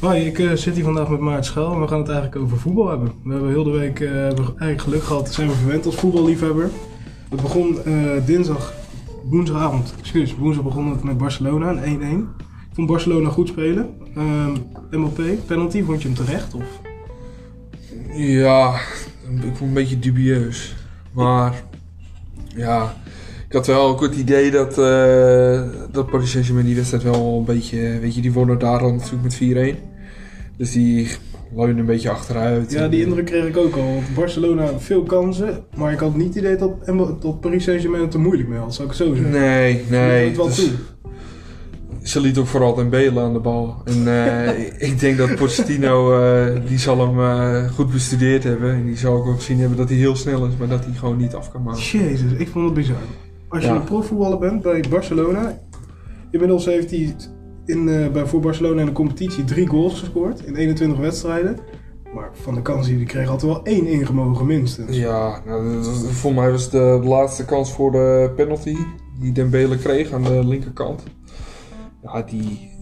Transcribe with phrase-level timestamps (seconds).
[0.00, 2.58] Hoi, ik eh, zit hier vandaag met Maart Schuil en we gaan het eigenlijk over
[2.58, 3.12] voetbal hebben.
[3.24, 6.70] We hebben heel de week eh, eigenlijk geluk gehad, zijn we verwend als voetballiefhebber.
[7.28, 8.74] Het begon eh, dinsdag,
[9.24, 12.02] woensdagavond, excuus, woensdag begon het met Barcelona, een 1-1.
[12.68, 13.94] Ik vond Barcelona goed spelen.
[14.16, 14.56] Ehm
[14.90, 16.54] MLP, penalty, vond je hem terecht?
[16.54, 16.80] Of?
[18.14, 20.74] Ja, ik vond het een beetje dubieus.
[21.12, 21.62] Maar
[22.54, 22.94] ja,
[23.46, 27.54] ik had wel ook het idee dat, eh dat Paris Saint-Germain die wedstrijd wel een
[27.54, 27.98] beetje...
[28.00, 29.94] Weet je, die wonnen daar dan natuurlijk met 4-1.
[30.56, 31.08] Dus die
[31.54, 32.72] leunen een beetje achteruit.
[32.72, 33.94] Ja, die indruk kreeg ik ook al.
[33.94, 36.86] Want Barcelona veel kansen, maar ik had niet het idee dat,
[37.20, 39.30] dat Paris Saint-Germain het er moeilijk mee had, zou ik zo zeggen.
[39.30, 40.26] Nee, nee.
[40.26, 40.68] het wel dus- toe.
[42.02, 43.74] ze liet ook vooral Dembele aan de bal.
[43.84, 44.58] En eh,
[44.90, 48.74] ik denk dat Pochettino, eh, die zal hem eh, goed bestudeerd hebben.
[48.74, 50.94] En die zal ook wel gezien hebben dat hij heel snel is, maar dat hij
[50.94, 51.82] gewoon niet af kan maken.
[51.82, 52.96] Jezus, ik vond het bizar.
[53.56, 53.76] Als je Ja.
[53.76, 55.58] een profvoetballer bent bij Barcelona,
[56.30, 57.16] inmiddels heeft hij
[57.64, 61.58] in, eh, bij, voor Barcelona in de competitie drie goals gescoord in 21 wedstrijden.
[62.14, 64.96] Maar van de kansen die hij kreeg had er wel één ingemogen minstens.
[64.96, 68.76] Ja, nou, voor mij was het de laatste kans voor de penalty
[69.20, 71.02] die Dembele kreeg aan de linkerkant.
[72.02, 72.74] Ja, die...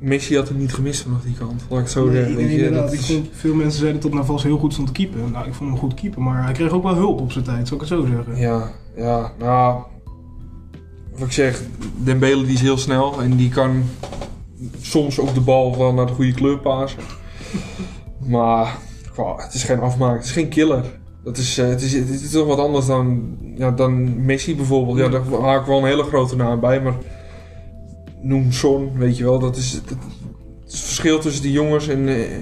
[0.00, 2.34] Messi had hem niet gemist vanaf die kant, laat ik zo Nee, zeggen.
[2.34, 2.84] nee, weet je, inderdaad.
[2.84, 5.30] dat Ik is- vond, veel mensen zeiden dat Navas heel goed stond te keepen.
[5.30, 7.68] Nou, ik vond hem goed keeper, maar hij kreeg ook wel hulp op zijn tijd,
[7.68, 8.36] zou ik het zo zeggen.
[8.36, 9.82] Ja, ja, nou...
[11.12, 11.62] Wat ik zeg,
[11.96, 13.82] Dembele die is heel snel en die kan
[14.80, 16.98] soms ook de bal wel naar de goede kleur pasen.
[18.26, 18.76] Maar
[19.12, 20.84] qua- het is geen afmaak, het is geen killer.
[21.24, 23.22] Dat is, eh, het, is, het is toch wat anders dan,
[23.56, 24.98] ja, dan Messi bijvoorbeeld.
[24.98, 26.94] Ja, daar haak ik wel een hele grote naam bij, maar
[28.22, 29.38] noem Son, weet je wel.
[29.38, 29.98] Dat is het, het
[30.80, 32.32] verschil tussen die jongens en, eh,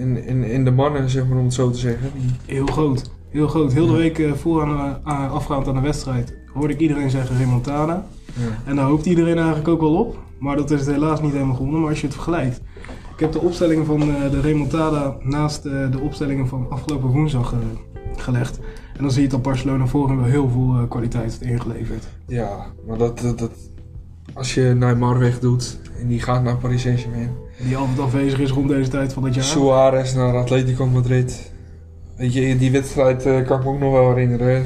[0.00, 2.10] en, en, en de mannen, zeg maar, om het zo te zeggen.
[2.46, 3.10] Heel groot.
[3.30, 3.72] Heel groot.
[3.72, 7.38] Heel de week eh, voor aan, aan- afgaand aan de wedstrijd hoorde ik iedereen zeggen
[7.38, 8.06] remontada.
[8.34, 8.42] ja.
[8.70, 10.18] En daar hoopt iedereen eigenlijk ook wel op.
[10.38, 11.80] Maar dat is het helaas niet helemaal gewonnen.
[11.80, 12.60] Maar als je het vergelijkt.
[13.14, 17.52] Ik heb de opstelling van eh, de remontada naast eh, de opstellingen van afgelopen woensdag
[17.52, 17.58] eh,
[18.16, 18.58] gelegd.
[18.96, 22.08] En dan zie je dat Barcelona voorin wel heel veel eh, kwaliteit heeft ingeleverd.
[22.26, 23.70] Ja, maar dat, dat, dat-
[24.32, 27.30] als je Neymar wegdoet en die gaat naar Paris Saint-Germain.
[27.66, 29.44] Die altijd afwezig is rond deze tijd van het jaar.
[29.44, 31.50] Suarez naar Atletico Madrid.
[32.16, 34.64] Weet je, die wedstrijd eh, kan ik me ook nog wel herinneren.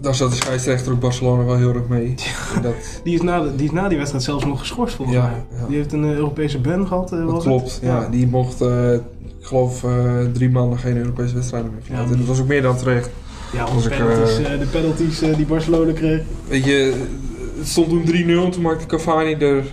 [0.00, 2.14] Daar zat de scheidsrechter ook Barcelona wel heel erg mee.
[2.62, 2.72] Dat,
[3.04, 5.58] Die, is na de- die is na die wedstrijd zelfs nog geschorst volgens Ja, mij.
[5.60, 5.66] ja.
[5.66, 7.12] Die heeft een eh, Europese ban gehad.
[7.12, 7.78] eh, dat klopt.
[7.82, 8.08] Ja.
[8.10, 9.00] die mocht, ik
[9.40, 9.84] geloof,
[10.32, 12.08] drie maanden geen Europese wedstrijden meer fluiten.
[12.08, 12.12] Ja.
[12.14, 13.10] En dat was ook meer dan terecht.
[13.52, 16.22] Ja, Als de penalties, de penalties die Barcelona kreeg.
[16.48, 16.94] Weet je,
[17.62, 18.52] het stond toen 3-0.
[18.52, 19.64] Toen maakte Cavani er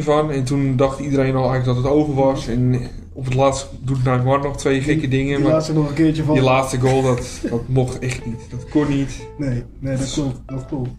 [0.00, 0.30] 3-1 van.
[0.30, 2.48] En toen dacht iedereen al eigenlijk dat het over was.
[2.48, 2.80] En
[3.12, 5.34] op het laatst doet Neymar nog twee gekke dingen.
[5.34, 6.34] Die maar laatste nog een keertje van.
[6.34, 8.40] Die laatste goal, dat, dat mocht echt niet.
[8.50, 9.26] Dat kon niet.
[9.38, 10.40] Nee, nee, dat klopt.
[10.46, 10.90] Dat klopt.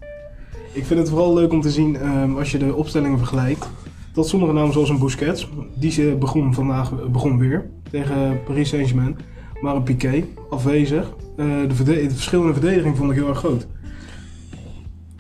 [0.74, 3.70] Ik vind het vooral leuk om te zien, ehm, als je de opstellingen vergelijkt,
[4.14, 9.18] dat sommige namen zoals een Busquets, die begon vandaag begon weer tegen Paris Saint-Germain,
[9.62, 11.16] maar een Piqué, afwezig.
[11.38, 13.68] Eh, de, de verdediging vond ik heel erg groot.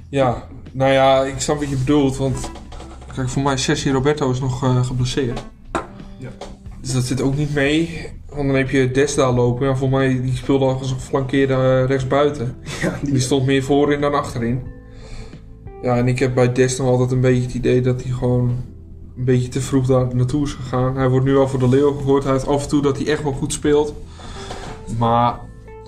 [0.09, 2.17] Ja, nou ja, ik snap wat je bedoelt.
[2.17, 2.51] Want
[3.15, 5.43] kijk, voor mij is Sergio Roberto is nog eh, geblesseerd.
[6.17, 6.29] Ja.
[6.81, 8.07] Dus dat zit ook niet mee.
[8.29, 9.67] Want dan heb je Desda lopen.
[9.67, 12.55] Ja, voor mij die speelde al als een geflankeerde eh, rechtsbuiten.
[12.81, 14.61] Ja, Die stond meer voorin dan achterin.
[15.81, 18.49] Ja, en ik heb bij Des nog altijd een beetje het idee dat hij gewoon
[19.17, 20.97] een beetje te vroeg daar naartoe is gegaan.
[20.97, 22.23] Hij wordt nu al voor de leeuw gegooid.
[22.23, 23.93] Hij heeft af en toe dat hij echt wel goed speelt.
[24.97, 25.39] Maar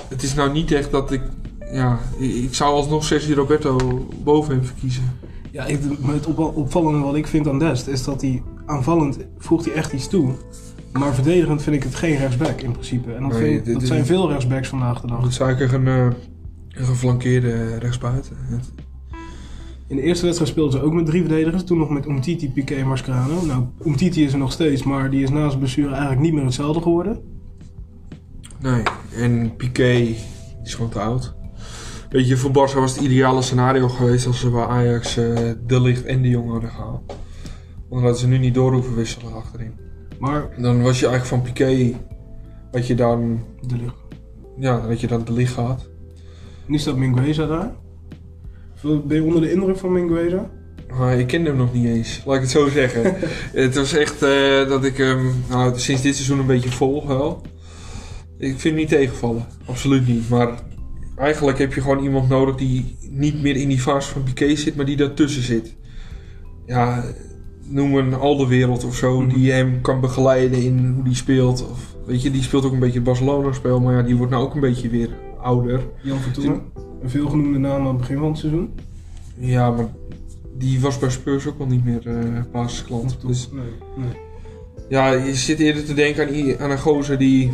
[0.09, 1.21] het is nou niet echt dat ik...
[1.71, 5.03] Ja, ik zou alsnog Sergio Roberto boven hem verkiezen.
[5.51, 9.65] Ja, ik, het op, opvallende wat ik vind aan Dest is dat hij aanvallend voegt
[9.65, 10.31] hij echt iets toe.
[10.93, 13.13] Maar verdedigend vind ik het geen rechtsback in principe.
[13.13, 15.21] En dat, Nee, vind- dit- dat dit- zijn veel rechtsbacks vandaag de dag.
[15.21, 16.05] moet eigenlijk een, eh,
[16.69, 18.37] een geflankeerde rechtsbuiten.
[19.87, 21.63] In de eerste wedstrijd speelden ze ook met drie verdedigers.
[21.63, 23.45] Toen nog met Umtiti, Piqué en Mascherano.
[23.45, 26.43] Nou, Umtiti is er nog steeds, maar die is na zijn blessure eigenlijk niet meer
[26.43, 27.19] hetzelfde geworden.
[28.61, 28.83] Nee,
[29.15, 30.15] en Piqué
[30.63, 31.35] is gewoon te oud.
[32.11, 35.81] Weet je, voor Barça was het ideale scenario geweest als ze bij Ajax eh, De
[35.81, 37.13] Ligt en De Jong hadden gehaald.
[37.89, 39.73] Want hadden ze nu niet door hoeven wisselen achterin.
[40.19, 41.95] Maar Dan was je eigenlijk van Piqué,
[42.71, 43.95] had je dan, de lucht.
[44.59, 45.89] ja, had je dan De Ligt gehad.
[46.65, 47.75] Nu staat Mingueza daar.
[48.81, 50.49] Ben je onder de indruk van Mingueza?
[50.97, 53.15] Maar ik kende hem nog niet eens, laat ik het zo zeggen.
[53.63, 57.41] het was echt eh, dat ik hem nou, sinds dit seizoen een beetje volg wel.
[58.37, 60.29] Ik vind hem niet tegenvallen, absoluut niet.
[60.29, 60.59] Maar
[61.21, 64.75] eigenlijk heb je gewoon iemand nodig die niet meer in die fase van Piqué zit,
[64.75, 65.75] maar die daartussen zit.
[66.65, 67.03] Ja,
[67.67, 69.33] noem een Alderwereld of zo, Mhm.
[69.33, 71.69] die hem kan begeleiden in hoe die speelt.
[71.69, 74.43] Of, weet je, die speelt ook een beetje het Barcelona-spel, maar ja, die wordt nou
[74.43, 75.09] ook een beetje weer
[75.41, 75.81] ouder.
[76.03, 76.61] Jan Vertongen.
[77.01, 78.69] Een veelgenoemde naam aan het begin van het seizoen.
[79.37, 79.87] Ja, maar
[80.57, 83.17] die was bij Spurs ook al niet meer eh basisklant.
[83.27, 83.63] Dus Nee,
[84.05, 84.15] nee.
[84.89, 87.51] ja, je zit eerder te denken aan, aan een gozer die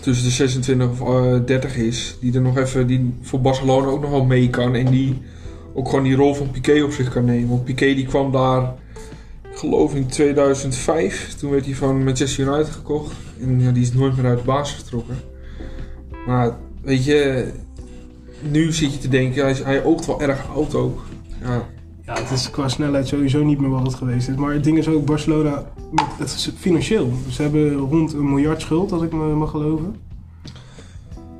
[0.00, 2.16] tussen de 26 of eh, 30 is.
[2.20, 4.74] Die er nog even, die voor Barcelona ook nog wel mee kan.
[4.74, 5.18] En die
[5.74, 7.48] ook gewoon die rol van Piqué op zich kan nemen.
[7.48, 8.74] Want Piqué die kwam daar,
[9.50, 11.34] ik geloof in 2005.
[11.34, 13.16] Toen werd hij van Manchester United gekocht.
[13.40, 15.16] En ja, die is nooit meer uit de basis vertrokken.
[16.26, 17.48] Maar weet je,
[18.50, 21.04] nu zit je te denken, hij, hij oogt wel erg oud ook.
[21.42, 21.66] Ja,
[22.08, 24.36] Ja, het is qua snelheid sowieso niet meer wat het geweest is.
[24.36, 25.64] Maar het ding is ook, Barcelona,
[26.18, 27.12] het is financieel.
[27.30, 29.96] Ze hebben rond een miljard schuld, als ik me mag geloven.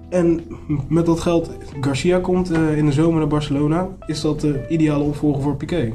[0.09, 0.45] En
[0.89, 1.51] met dat geld,
[1.81, 3.89] Garcia komt eh, in de zomer naar Barcelona.
[4.07, 5.93] Is dat de ideale opvolger voor Piqué?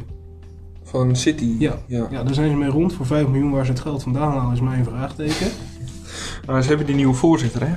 [0.84, 1.56] van City.
[1.60, 1.78] Ja.
[1.88, 2.08] ja.
[2.12, 2.94] Ja, daar zijn ze mee rond.
[2.94, 5.48] Voor 5 miljoen waar ze het geld vandaan halen is mijn vraagteken.
[6.46, 7.74] Maar ze hebben die nieuwe voorzitter, hè?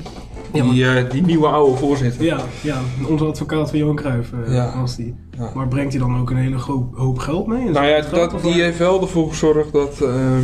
[0.52, 2.24] Ja, Die, eh, die nieuwe oude voorzitter.
[2.24, 4.80] Ja, ja, onze advocaat van Johan Cruijff eh, Ja.
[4.80, 5.14] was die.
[5.38, 5.50] Ja.
[5.54, 7.70] Maar brengt hij dan ook een hele hoop, hoop geld mee?
[7.70, 8.52] Nou ja, dat, die waar?
[8.52, 10.38] heeft wel ervoor gezorgd dat eh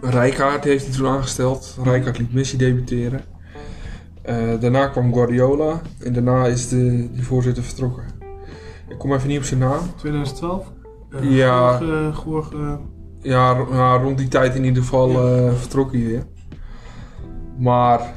[0.00, 1.76] Rijkaard heeft hij toen aangesteld.
[1.82, 3.20] Rijkaard liet Messi debuteren.
[4.22, 8.02] Eh, daarna kwam Guardiola en daarna is de, die voorzitter vertrokken.
[8.88, 9.80] Ik kom even niet op zijn naam.
[9.96, 10.66] 2012?
[11.10, 11.80] Eh, Ja.
[13.22, 16.22] Ja, ro- ja, rond die tijd in ieder geval eh vertrok hij weer.
[17.58, 18.14] Maar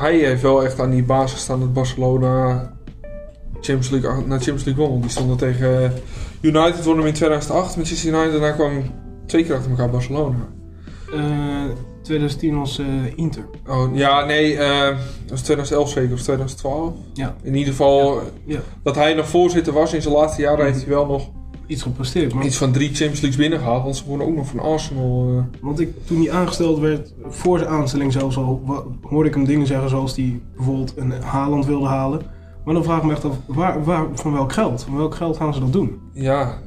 [0.00, 2.72] hij heeft wel echt aan die basis gestaan dat Barcelona
[3.52, 5.00] Champions League, naar Champions League won.
[5.00, 5.92] Die stonden tegen
[6.40, 7.76] United, wonnen in 2008.
[7.76, 8.82] Manchester United, daarna kwam
[9.26, 10.36] twee keer achter elkaar Barcelona.
[11.14, 11.64] eh,
[12.02, 13.44] 2010 was eh, Inter.
[13.68, 16.92] Oh, ja, nee, eh, dat was 2011 zeker, of 2012.
[17.12, 17.34] Ja.
[17.42, 18.60] In ieder geval, Ja.
[18.82, 21.28] dat hij nog voorzitter was in zijn laatste jaren, heeft hij wel nog
[21.70, 22.34] Iets gepresteerd.
[22.34, 23.82] Maar, iets van drie Champions Leagues binnengehaald.
[23.82, 25.28] Want ze wonnen ook nog van Arsenal.
[25.36, 25.44] eh.
[25.60, 28.62] Want ik, toen hij aangesteld werd, voor zijn aanstelling zelfs al,
[29.02, 32.20] hoorde ik hem dingen zeggen zoals hij bijvoorbeeld een Haaland wilde halen.
[32.64, 34.82] Maar dan vraag ik me echt af, waar, waar, van welk geld?
[34.84, 36.00] Van welk geld gaan ze dat doen?
[36.12, 36.58] Ja,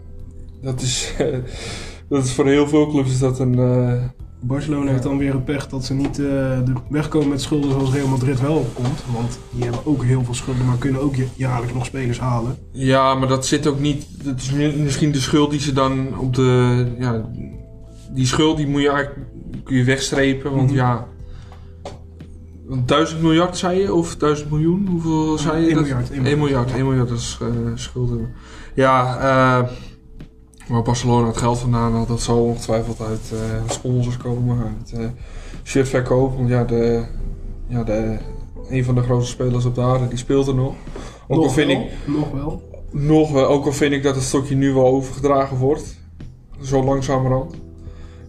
[0.61, 1.13] dat is,
[2.09, 3.59] dat is voor heel veel clubs is dat een...
[3.59, 4.03] eh,
[4.45, 6.59] Barcelona heeft dan weer het pech dat ze niet eh,
[6.89, 9.03] wegkomen met schulden zoals Real Madrid wel komt.
[9.13, 12.55] Want die hebben ook heel veel schulden, maar kunnen ook ja- jaarlijks nog spelers halen.
[12.71, 14.05] ja, maar dat zit ook niet...
[14.23, 16.85] Dat is mi- misschien de schuld die ze dan op de...
[16.99, 17.29] Ja,
[18.11, 19.27] die schuld die moet je eigenlijk
[19.63, 20.51] kun je wegstrepen.
[20.55, 20.75] Want Mhm.
[20.75, 21.07] ja...
[22.67, 23.93] Want duizend miljard zei je?
[23.93, 24.87] Of duizend miljoen?
[24.87, 25.65] Hoeveel zei je?
[25.67, 25.83] 1 dat?
[25.83, 26.11] miljard.
[26.11, 28.33] 1 1 miljard, 1 miljard dat is eh, schulden.
[28.73, 29.69] Ja, eh
[30.73, 35.11] waar Barcelona het geld vandaan had, dat zal ongetwijfeld uit eh, sponsors komen, uit
[35.63, 36.35] shirtverkoop.
[36.35, 37.03] Want ja, de,
[37.67, 38.17] ja de,
[38.69, 40.73] een van de grootste spelers op de aarde, die speelt er nog.
[41.27, 42.61] Ook al Nog vind wel, ik, Nog wel.
[42.91, 45.95] nog wel, ook al vind ik dat het stokje nu wel overgedragen wordt.
[46.61, 47.53] Zo langzamerhand.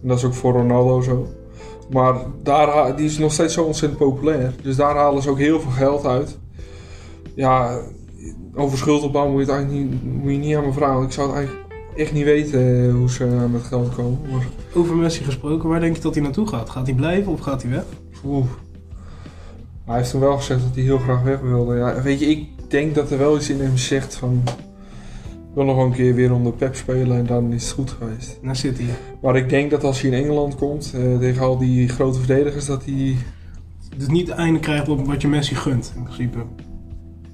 [0.01, 1.27] En dat is ook voor Ronaldo zo.
[1.91, 4.53] Maar daar, die is nog steeds zo ontzettend populair.
[4.61, 6.37] Dus daar halen ze ook heel veel geld uit.
[7.35, 7.79] Ja,
[8.55, 11.03] over schuldopbouw moet je het eigenlijk niet, moet je niet aan me vragen.
[11.03, 11.64] Ik zou het eigenlijk
[11.95, 14.19] echt niet weten eh, hoe ze aan het geld komen.
[14.31, 16.69] Maar, Over Messi gesproken, waar denk je dat hij naartoe gaat?
[16.69, 17.83] Gaat hij blijven of gaat hij weg?
[18.25, 18.45] oeh.
[19.85, 21.75] Hij heeft toen wel gezegd dat hij heel graag weg wilde.
[21.75, 24.41] Ja, weet je, ik denk dat er wel iets in hem zegt van...
[25.25, 28.37] Ik wil nog een keer weer onder Pep spelen en dan is het goed geweest.
[28.41, 28.83] Naar City.
[29.21, 32.65] Maar ik denk dat als hij in Engeland komt, eh, tegen al die grote verdedigers,
[32.65, 33.15] dat hij...
[33.97, 36.37] Dus niet het einde krijgt op wat je Messi gunt, in principe.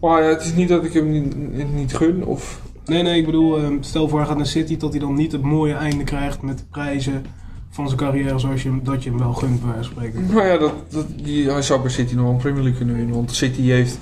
[0.01, 2.61] Maar ja, het is niet dat ik hem niet, niet gun, of...
[2.85, 5.31] Nee, nee, ik bedoel, eh, stel voor hij gaat naar City, dat hij dan niet
[5.31, 7.25] het mooie einde krijgt met prijzen
[7.69, 10.25] van zijn carrière zoals je, dat je hem wel gunt, bij spreken.
[10.33, 10.57] Nou ja,
[10.89, 13.15] dat, die, hij zou bij City nog een Premier League kunnen winnen.
[13.15, 13.99] Want City heeft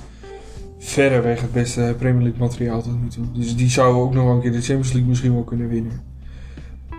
[0.78, 3.24] verreweg het beste Premier League materiaal tot nu toe.
[3.32, 6.08] Dus die zou ook nog een keer de Champions League misschien wel kunnen winnen.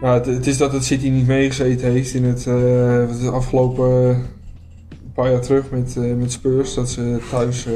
[0.01, 2.53] Het, is dat het City niet meegezeten heeft in het, eh,
[3.21, 4.17] de afgelopen eh,
[5.13, 6.73] paar jaar terug met, eh, met Spurs.
[6.73, 7.67] Dat ze thuis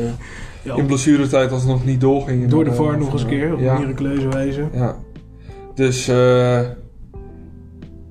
[0.66, 2.50] Ja, in blessuretijd alsnog niet doorgingen.
[2.50, 3.80] door de VAR eh, nog eens een keer, op ja.
[3.80, 4.68] miraculeuze wijze.
[4.74, 4.96] Ja.
[5.74, 6.60] Dus eh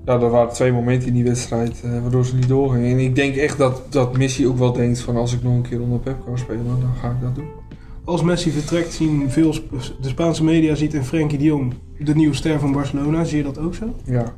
[0.04, 2.90] ja, er waren twee momenten in die wedstrijd eh, waardoor ze niet doorgingen.
[2.90, 5.62] En ik denk echt dat, dat Messi ook wel denkt van als ik nog een
[5.62, 7.48] keer onder Pep kan spelen, dan ga ik dat doen.
[8.04, 9.70] Als Messi vertrekt, zien veel Sp-
[10.00, 13.24] de Spaanse media ziet in Frenkie de Jong de nieuwe ster van Barcelona.
[13.24, 13.84] Zie je dat ook zo?
[14.04, 14.34] Ja.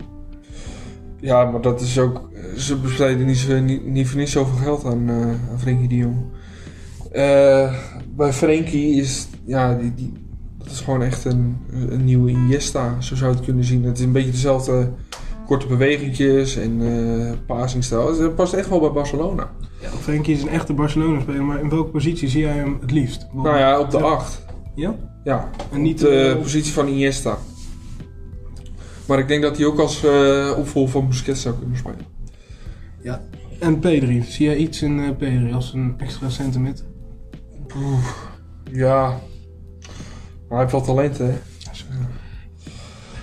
[1.20, 2.28] Ja, maar dat is ook...
[2.56, 6.16] Ze besteden niet, niet, niet voor niets zoveel geld aan, eh aan Frenkie de Jong.
[7.16, 7.72] Eh,
[8.16, 9.28] bij Frenkie is...
[9.44, 10.12] Ja, die, die,
[10.58, 13.00] dat is gewoon echt een, een nieuwe Iniesta.
[13.00, 13.84] Zo zou je het kunnen zien.
[13.84, 14.92] Het is een beetje dezelfde
[15.46, 16.82] korte bewegingjes en
[17.46, 18.20] passingstijl.
[18.20, 19.50] Het past echt wel bij Barcelona.
[19.80, 19.88] Ja.
[19.88, 23.26] Frenkie is een echte Barcelona-speler, maar in welke positie zie jij hem het liefst?
[23.32, 24.44] Nou ja, op de 8.
[24.74, 24.94] Ja?
[25.24, 27.38] Ja, En niet de eh, positie van Iniesta.
[29.06, 32.14] Maar ik denk dat hij ook als eh opvolger van Busquets zou kunnen spelen.
[33.58, 34.22] En Pedri.
[34.22, 36.84] Zie jij iets in Pedri als een extra centimeter?
[37.76, 38.06] Oeh,
[38.72, 39.08] ja.
[39.08, 39.18] Maar
[40.48, 41.34] hij heeft wel talent, hè?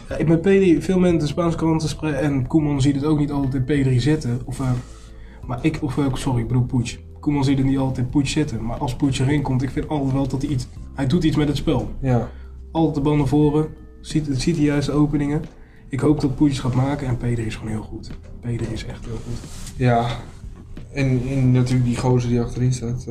[0.10, 3.19] Ja, ik met Pedri, veel mensen de Spaanse kranten spreken en Koeman ziet het ook
[3.19, 4.41] niet altijd in Pedri zitten.
[4.45, 4.72] Of, eh,
[5.45, 7.00] maar ik, of eh, sorry, ik bedoel Poets.
[7.19, 8.65] Koeman ziet het niet altijd in Poets zitten.
[8.65, 10.67] Maar als Poets erin komt, ik vind altijd wel dat hij iets...
[10.93, 11.91] Hij doet iets met het spel.
[12.01, 12.29] Ja.
[12.72, 13.67] Altijd de bal naar voren.
[14.01, 15.41] Ziet, ziet de juiste openingen.
[15.89, 18.12] Ik hoop dat Poets gaat maken en Pedri is gewoon heel goed.
[18.41, 19.50] Pedri is echt heel goed.
[19.75, 20.07] Ja.
[20.93, 23.07] En, en natuurlijk die gozer die achterin staat.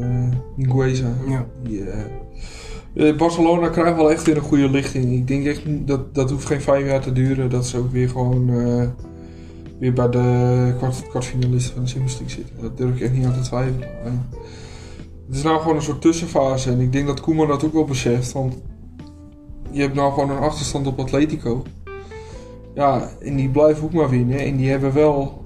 [0.57, 1.13] Ngueza.
[1.29, 1.47] Ja.
[1.63, 5.13] Die, eh, eh, Barcelona krijgt wel echt weer een goede lichting.
[5.13, 7.51] Ik denk echt dat dat hoeft geen vijf jaar te duren.
[7.51, 8.47] Dat ze ook weer gewoon
[9.79, 12.57] weer bij de kwart, kwartfinalisten van de Champions League zitten.
[12.61, 14.05] Dat durf ik echt niet aan te twijfelen.
[14.05, 14.29] En
[15.27, 16.71] het is nou gewoon een soort tussenfase.
[16.71, 18.33] En ik denk dat Koeman dat ook wel beseft.
[18.33, 18.55] Want
[19.71, 21.63] je hebt nou gewoon een achterstand op Atletico.
[22.75, 24.39] Ja, en die blijven ook maar winnen.
[24.39, 25.43] En die hebben wel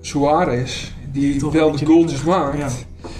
[0.00, 0.95] Suarez.
[1.16, 2.58] Die Toch wel de goaltjes maakt.
[2.58, 2.68] Ja.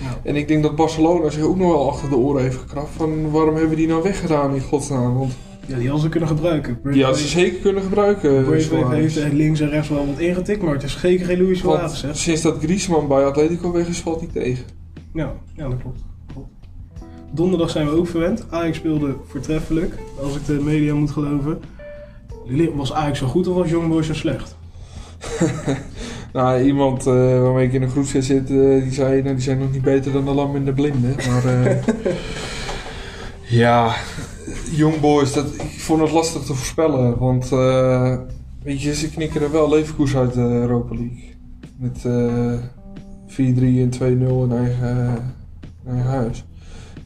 [0.02, 0.20] Ja.
[0.22, 2.90] En ik denk dat Barcelona zich ook nog wel achter de oren heeft gekrapt.
[2.96, 5.18] Van waarom hebben we die nou weggedaan in godsnaam?
[5.18, 5.32] Want
[5.66, 6.78] ja, die hadden ze kunnen gebruiken.
[6.84, 8.60] die hadden ze zeker kunnen gebruiken.
[8.62, 9.14] Suarez.
[9.14, 12.14] heeft links en rechts wel wat ingetikt, maar het is zeker geen Luis Suarez, hè?
[12.14, 14.64] sinds dat Griezmann bij Atletico weg is, valt hij tegen.
[15.14, 16.00] Ja, ja, dat klopt.
[16.32, 16.48] klopt.
[17.32, 18.46] Donderdag zijn we ook verwend.
[18.50, 21.60] Ajax speelde voortreffelijk, als ik de media moet geloven.
[22.74, 24.56] Was Ajax zo goed of was Young Boys zo slecht?
[26.32, 29.58] Nou, iemand eh, waarmee ik in een groepset zit, eh, die zei, nou, die zijn
[29.58, 31.08] nog niet beter dan de lam en de blinde.
[31.28, 31.76] Maar eh,
[33.60, 33.94] ja,
[34.70, 37.18] Young Boys, dat, ik vond het lastig te voorspellen.
[37.18, 37.48] Want
[38.62, 41.34] weet je, ze knikkeren wel Leverkusen uit de Europa League.
[41.76, 42.58] Met eh
[43.28, 45.34] 4-3 en 2-0 in eigen,
[45.86, 46.44] eigen huis.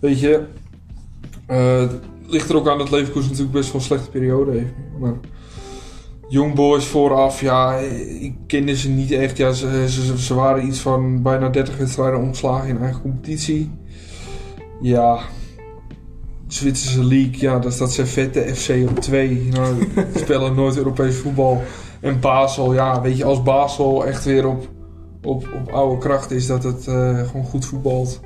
[0.01, 0.45] Weet je,
[1.47, 1.93] het
[2.27, 4.73] ligt er ook aan dat Leverkusen natuurlijk best wel een slechte periode heeft.
[4.99, 5.15] Maar
[6.31, 7.77] Young Boys vooraf, ja,
[8.21, 9.37] ik kende ze niet echt.
[9.37, 13.71] Ja, ze, ze, ze waren iets van bijna 30 wedstrijden omgeslagen in eigen competitie.
[14.81, 15.19] Ja,
[16.47, 19.49] Zwitserse League, ja, daar staat Servette FC op 2.
[19.51, 21.63] Nou, spelen nooit Europees voetbal.
[22.01, 24.69] En Basel, ja, weet je, als Basel echt weer op,
[25.23, 28.21] op, op oude kracht is dat het eh, gewoon goed voetbalt.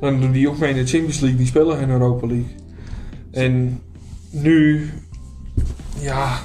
[0.00, 2.54] Dan doen die ook mee in de Champions League, die spelen geen Europa League.
[3.30, 3.80] En
[4.30, 4.90] nu,
[6.00, 6.38] ja,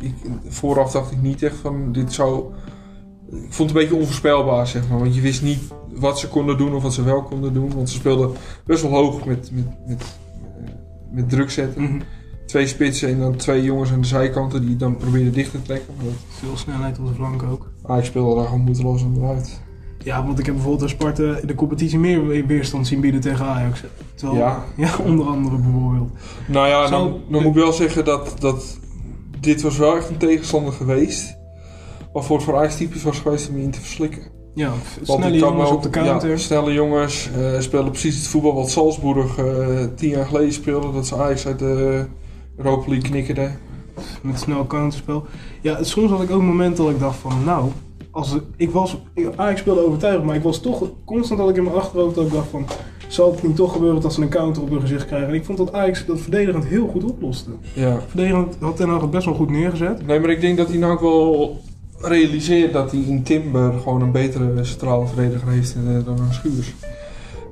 [0.00, 0.14] ik,
[0.48, 2.44] vooraf dacht ik niet echt van dit zou.
[3.30, 4.98] Ik vond het een beetje onvoorspelbaar, zeg maar.
[4.98, 5.60] Want je wist niet
[5.94, 7.74] wat ze konden doen of wat ze wel konden doen.
[7.74, 8.30] Want ze speelden
[8.64, 10.02] best wel hoog met, met, met,
[10.64, 10.70] eh,
[11.10, 11.82] met druk zetten.
[11.82, 12.00] Mhm.
[12.46, 15.94] Twee spitsen en dan twee jongens aan de zijkanten die dan probeerden dicht te trekken.
[15.96, 17.70] Maar dat, Veel snelheid op de flank ook.
[17.86, 19.60] Ajax speelde daar gewoon moeiteloos onderuit.
[20.04, 23.20] Ja, want ik heb bijvoorbeeld bij Sparta in de competitie meer we- weerstand zien bieden
[23.20, 23.82] tegen Ajax.
[24.14, 24.64] Terwijl, Ja.
[24.76, 26.10] ja, onder andere bijvoorbeeld.
[26.48, 28.78] Nou ja, dan, dan moet ik wel zeggen dat, dat
[29.40, 31.38] dit was wel echt een tegenstander geweest.
[32.12, 34.22] Waarvoor het voor Ajax typisch was geweest om je in te verslikken.
[34.54, 34.68] Ja,
[35.06, 36.28] Want snelle jongens me op de ook- counter.
[36.30, 40.92] Ja, snelle jongens eh spelen precies het voetbal wat Salzburg eh, tien jaar geleden speelde.
[40.92, 42.04] Dat ze Ajax uit de
[42.56, 43.58] Europa League knikkerden.
[44.22, 45.24] Met snel counterspel.
[45.60, 47.68] Ja, soms had ik ook momenten dat ik dacht van, nou,
[48.10, 48.96] als ik, was,
[49.36, 52.32] Ajax speelde overtuigend, maar ik was toch, constant had ik in mijn achterhoofd dat ik
[52.32, 52.66] dacht van,
[53.12, 55.28] zal het niet toch gebeuren dat ze een counter op hun gezicht krijgen?
[55.28, 57.50] En ik vond dat Ajax dat verdedigend heel goed oploste.
[57.72, 58.00] Ja.
[58.08, 60.06] Verdedigend had Ten Hag het best wel goed neergezet.
[60.06, 61.60] Nee, maar ik denk dat hij nou ook wel
[62.00, 66.74] realiseert dat hij in Timber gewoon een betere centrale verdediger heeft eh, dan een Schuurs.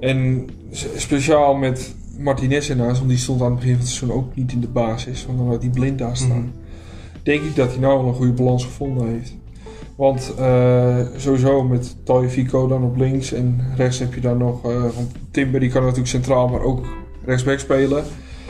[0.01, 0.49] En
[0.97, 4.53] speciaal met Martinez ernaast, want die stond aan het begin van het seizoen ook niet
[4.53, 6.39] in de basis, want dan had hij blind daar staan.
[6.39, 6.49] Mhm.
[7.23, 9.35] Denk ik dat hij nou wel een goede balans gevonden heeft.
[9.99, 11.97] Want eh, sowieso met
[12.29, 16.09] Fico dan op links en rechts heb je dan nog, want Timber die kan natuurlijk
[16.09, 16.87] centraal, maar ook
[17.25, 17.99] rechtsback spelen.
[17.99, 18.05] En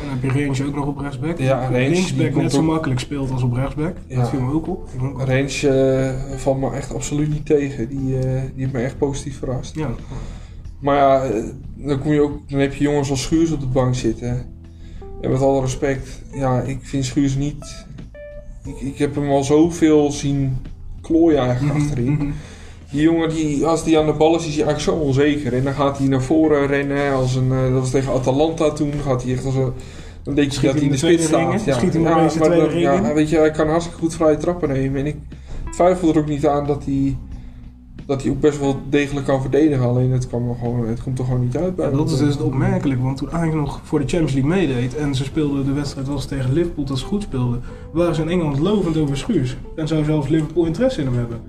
[0.08, 1.38] dan heb je Range ook nog op rechtsback.
[1.38, 3.96] Ja, Range, Linksback net zo makkelijk speelt als op rechtsback.
[4.06, 4.16] Ja.
[4.20, 4.88] Dat viel me ook op.
[5.02, 7.88] Ook- Range eh, valt me echt absoluut niet tegen.
[7.88, 9.74] Die, die heeft me echt positief verrast.
[9.74, 9.90] Ja,
[10.80, 11.30] Maar ja,
[11.74, 14.46] dan, kom je ook, dan heb je jongens als Schuurs op de bank zitten.
[15.20, 17.86] En met alle respect, ja, ik vind Schuurs niet...
[18.64, 20.56] Ik, ik heb hem al zoveel zien
[21.08, 22.12] klooien eigenlijk achterin.
[22.12, 22.30] Mhm.
[22.90, 25.54] Die jongen, die, als die aan de bal is, is hij eigenlijk zo onzeker.
[25.54, 27.12] En dan gaat hij naar voren rennen.
[27.12, 28.92] Als een, eh, dat was tegen Atalanta toen.
[29.04, 29.72] Gaat hij echt als een...
[30.22, 31.52] Dan denk je Schiet dat hij in de de spits staat.
[31.52, 31.74] in?
[31.74, 35.00] Schiet hij ja, maar ring ja, weet je, hij kan hartstikke goed vrije trappen nemen.
[35.00, 35.16] En ik
[35.72, 37.16] twijfel er ook niet aan dat hij,
[38.08, 39.84] dat hij ook best wel degelijk kan verdedigen.
[39.86, 42.18] Alleen het, kwam er gewoon, het komt er gewoon niet uit bij Ja, dat is
[42.18, 45.72] dus opmerkelijk, want toen Ajax nog voor de Champions League meedeed en ze speelden de
[45.72, 47.62] wedstrijd was tegen Liverpool dat ze goed speelden,
[47.92, 49.56] waren ze in Engeland lovend over Schuurs.
[49.76, 51.40] En zou zelfs Liverpool interesse in hem hebben.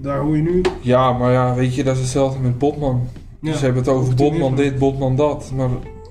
[0.00, 0.60] Daar hoor je nu.
[0.80, 3.00] Ja, maar ja, weet je, dat is hetzelfde met Botman.
[3.40, 4.14] Ja, Ze hebben het over.
[4.14, 5.52] Botman dit, Botman dat.
[5.56, 5.68] Maar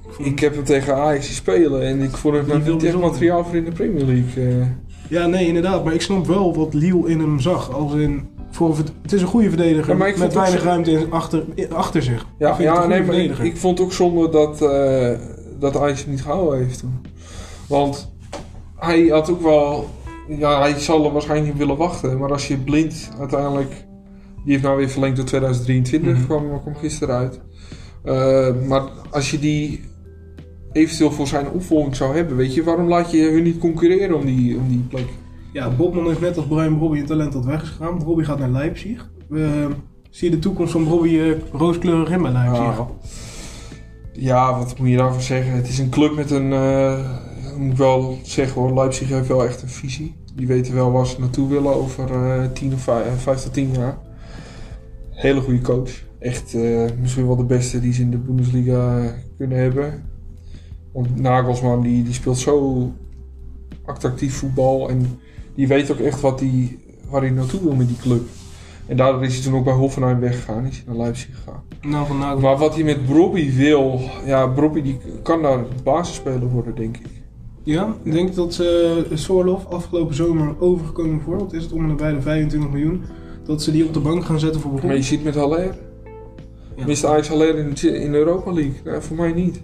[0.08, 1.82] vond- ik heb hem tegen Ajax zien spelen.
[1.88, 4.50] En ik vond het nou niet echt materiaal voor in de Premier League.
[4.60, 4.66] eh.
[5.10, 5.84] Ja, nee, inderdaad.
[5.84, 7.74] Maar ik snap wel wat Liel in hem zag.
[7.74, 11.44] Als in, voor het is een goede verdediger Ja, met ook weinig ruimte in- achter,
[11.56, 12.26] in- achter zich.
[12.40, 15.12] Ja, ja nee, maar ik, ik vond ook zonde dat, eh
[15.60, 17.02] dat Ajax niet gehouden heeft toen.
[17.68, 18.12] Want
[18.76, 19.90] hij had ook wel
[20.28, 22.18] ja, hij zal er waarschijnlijk niet willen wachten.
[22.18, 23.86] Maar als je blind uiteindelijk...
[24.44, 26.26] Die heeft nou weer verlengd tot 2023, Mhm.
[26.26, 27.40] kwam, kwam gisteren uit.
[28.04, 29.84] Eh, maar als je die
[30.72, 34.26] eventueel voor zijn opvolging zou hebben, weet je, waarom laat je hun niet concurreren om
[34.26, 35.08] die, om die plek?
[35.52, 37.78] Ja, Bobman heeft net als Brian Brobby een talent dat weg.
[37.98, 39.10] Brobby gaat naar Leipzig.
[40.10, 42.64] Zie je de toekomst van Brobby eh, rooskleurig in bij Leipzig?
[42.64, 42.88] Ja.
[44.14, 45.54] ja, wat moet je daarvan zeggen?
[45.54, 47.00] Het is een club met een, eh,
[47.58, 50.16] moet ik wel zeggen hoor, Leipzig heeft wel echt een visie.
[50.36, 53.72] Die weten wel waar ze naartoe willen over eh 10 of 5, vijf tot 10
[53.72, 53.98] jaar.
[55.10, 55.92] Hele goede coach.
[56.20, 60.04] Echt eh, misschien wel de beste die ze in de Bundesliga kunnen hebben.
[60.94, 62.92] Want Nagelsman die, die speelt zo
[63.86, 65.20] attractief voetbal en
[65.56, 66.80] die weet ook echt wat die,
[67.10, 68.22] waar hij naartoe wil met die club.
[68.86, 71.64] En daardoor is hij toen ook bij Hoffenheim weggegaan, is hij naar Leipzig gegaan.
[71.82, 72.40] Nou, Nagel.
[72.40, 77.06] Maar wat hij met Brobby wil, ja, Brobby die kan daar basisspeler worden, denk ik.
[77.64, 81.96] Ja, ik denk dat ze Soorlof afgelopen zomer overgekomen voor, wat is het, om en
[81.98, 83.02] bij de 25 miljoen,
[83.46, 85.76] dat ze die op de bank gaan zetten voor Maar je ziet met Haller,
[86.76, 86.86] Ja.
[86.86, 88.74] mist Ajax Haller in, in de Europa League?
[88.84, 89.62] Nou, voor mij niet.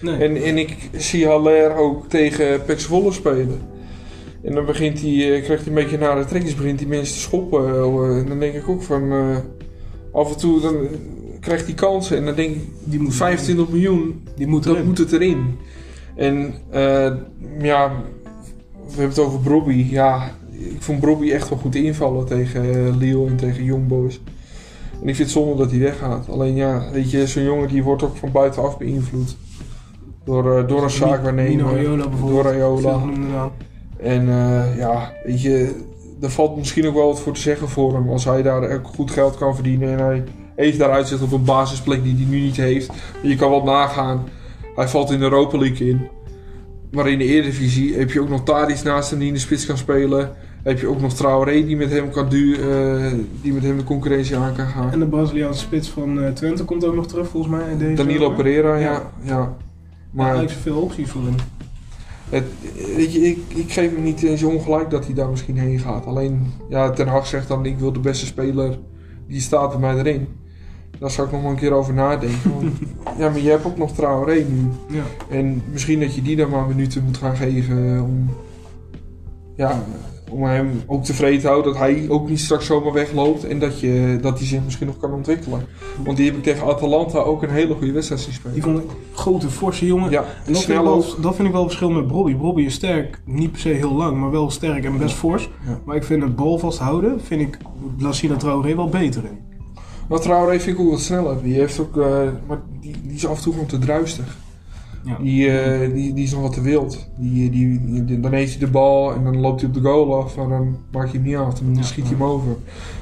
[0.00, 0.16] Nee.
[0.16, 3.60] En, en ik zie Haller ook tegen Pek Zwolle spelen.
[4.42, 7.20] En dan begint hij, eh, krijgt hij een beetje nare trekjes, begint hij mensen te
[7.20, 7.68] schoppen.
[7.68, 9.36] eh, En dan denk ik ook van, eh,
[10.12, 10.76] af en toe dan
[11.40, 14.86] krijgt hij kansen en dan denk ik, die moet 25 miljoen, Die moet dat erin.
[14.86, 15.56] moet het erin.
[16.16, 16.54] En
[17.60, 17.92] ja,
[18.86, 19.86] we hebben het over Brobby.
[19.90, 24.20] Ja, ik vond Brobby echt wel goed invallen tegen Lille en tegen Young Boys.
[25.02, 26.28] En ik vind het zonde dat hij weggaat.
[26.28, 29.36] Alleen ja, weet je, zo'n jongen die wordt ook van buitenaf beïnvloed.
[30.24, 30.90] Door, door een
[31.76, 32.42] Raiola bijvoorbeeld.
[32.42, 33.02] Door Raiola.
[34.00, 34.10] Veel.
[34.10, 35.74] En eh, ja, weet je,
[36.20, 38.08] er valt misschien ook wel wat voor te zeggen voor hem.
[38.08, 40.24] Als hij daar ook goed geld kan verdienen en hij
[40.56, 42.92] heeft daar uitzicht op een basisplek die hij nu niet heeft.
[43.22, 44.28] Je kan wel nagaan,
[44.74, 46.08] hij valt in de Europa League in.
[46.90, 49.66] Maar in de Eredivisie heb je ook nog Tadic naast hem die in de spits
[49.66, 50.32] kan spelen.
[50.62, 53.84] Heb je ook nog Traoré die met hem kan du eh, die met hem de
[53.84, 54.92] concurrentie aan kan gaan.
[54.92, 57.70] En de Braziliaanse spits van eh, Twente komt ook nog terug volgens mij.
[57.70, 58.36] in Deze Danilo zomer.
[58.36, 58.92] Pereira, ja.
[58.92, 59.10] Ja.
[59.22, 59.56] ja.
[60.10, 61.34] Maar eigenlijk zoveel opties voor hem.
[62.30, 62.44] Het,
[62.96, 66.06] weet je, ik, ik geef hem niet eens ongelijk dat hij daar misschien heen gaat.
[66.06, 68.78] Alleen, ja, Ten Hag zegt dan, ik wil de beste speler,
[69.26, 70.28] die staat bij mij erin.
[70.98, 72.52] Daar zou ik nog maar een keer over nadenken.
[72.54, 72.72] Want,
[73.18, 74.68] ja, maar je hebt ook nog Traoré nu.
[74.88, 75.02] Ja.
[75.30, 78.30] En misschien dat je die dan maar minuten moet gaan geven om,
[79.56, 79.84] ja,
[80.30, 81.72] om hem ook tevreden te houden.
[81.72, 84.98] Dat hij ook niet straks zomaar wegloopt en dat, je, dat hij zich misschien nog
[84.98, 85.66] kan ontwikkelen.
[86.04, 88.54] Want die heb ik tegen Atalanta ook een hele goede wedstrijd zien spelen.
[88.54, 90.10] Die vond ik een grote, forse jongen.
[90.10, 92.36] Ja, En dat vind, ik wel, dat vind ik wel verschil met Bobby.
[92.36, 95.50] Bobby is sterk, niet per se heel lang, maar wel sterk en best fors.
[95.66, 95.80] Ja.
[95.84, 97.58] Maar ik vind het bal vasthouden, vind ik
[97.98, 99.38] Lassina Traoré wel beter in.
[100.08, 101.42] Maar Traoré vind ik ook wat sneller.
[101.42, 104.36] Die heeft ook, eh, maar die, die is af en toe gewoon te druistig.
[105.04, 105.16] Ja.
[105.22, 107.08] Die, eh, die, die is nog wat te wild.
[107.18, 110.22] Die, die, die- dan heeft hij de bal en dan loopt hij op de goal
[110.22, 111.54] af, maar dan maakt hij hem niet af.
[111.54, 111.82] Dan Ja.
[111.82, 112.56] schiet hij hem over.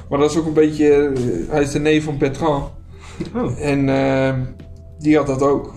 [0.09, 2.63] Maar dat is ook een beetje, eh, hij is de neef van Bertrand.
[3.35, 3.59] Oh.
[3.61, 4.33] En eh,
[4.99, 5.73] die had dat ook.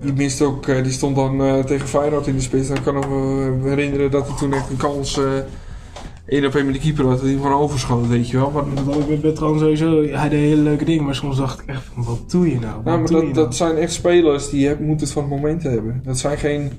[0.00, 2.68] Die miste ook, eh, die stond dan eh, tegen Feyenoord in de spits.
[2.82, 5.24] Kan ik me herinneren dat hij toen echt een kans eh
[6.26, 7.16] één op één met de keeper had.
[7.16, 8.50] Dat hij gewoon overschoot, weet je wel.
[8.50, 10.02] Maar Dat had ik met Bertrand sowieso.
[10.02, 12.74] Hij deed hele leuke dingen, maar soms dacht ik echt van, wat doe je nou?
[12.74, 13.32] Wat maar je dat, nou?
[13.32, 16.00] dat zijn echt spelers die heb, moeten het van het moment hebben.
[16.04, 16.70] Dat zijn geen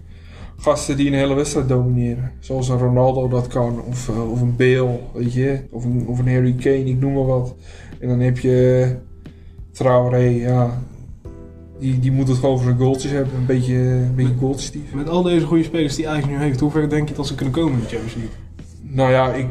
[0.57, 2.31] gasten die een hele wedstrijd domineren.
[2.39, 5.59] Zoals een Ronaldo dat kan, of, eh, of een Bale, weet je.
[5.71, 7.55] Of een, of een Harry Kane, ik noem maar wat.
[7.99, 8.95] En dan heb je
[9.71, 10.81] Traoré, ja.
[11.79, 13.35] Die, die moet het gewoon voor zijn goaltjes hebben.
[13.35, 14.93] Een beetje, een beetje goalstief.
[14.93, 17.35] Met al deze goede spelers die Ajax nu heeft, hoe ver denk je dat ze
[17.35, 18.44] kunnen komen in de Champions League?
[18.95, 19.47] Nou ja, ik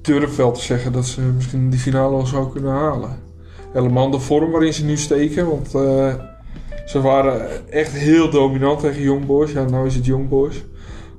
[0.00, 3.18] durf wel te zeggen dat ze misschien die finale wel zou kunnen halen.
[3.72, 6.14] Helemaal de vorm waarin ze nu steken, want eh,
[6.86, 9.52] ze waren echt heel dominant tegen Young Boys.
[9.52, 10.64] Ja, nou is het Young Boys.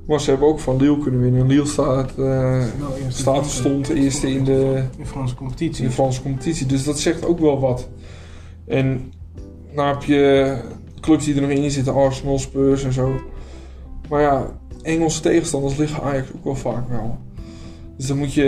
[0.06, 1.46] Maar ze hebben ook van Lille kunnen winnen.
[1.46, 5.84] Lille staat, eerst staat stond eerste in de, in Franse in competitie.
[5.84, 6.66] de Franse competitie.
[6.66, 7.88] Dus dat zegt ook wel wat.
[8.66, 9.12] En
[9.74, 10.56] dan heb je
[11.00, 13.20] clubs die er nog in zitten, Arsenal, Spurs en zo.
[14.08, 17.18] Maar ja, Engelse tegenstanders liggen Ajax ook wel vaak wel.
[17.96, 18.44] Dus dan moet je,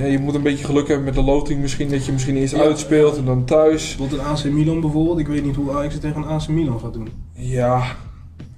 [0.00, 1.88] ja, je moet een beetje geluk hebben met de loting misschien.
[1.88, 2.60] Dat je misschien eerst Ja.
[2.60, 3.94] uitspeelt en dan thuis.
[3.96, 5.18] Tot een AC Milan bijvoorbeeld.
[5.18, 7.08] Ik weet niet hoe Ajax het tegen een AC Milan gaat doen.
[7.32, 7.82] Ja,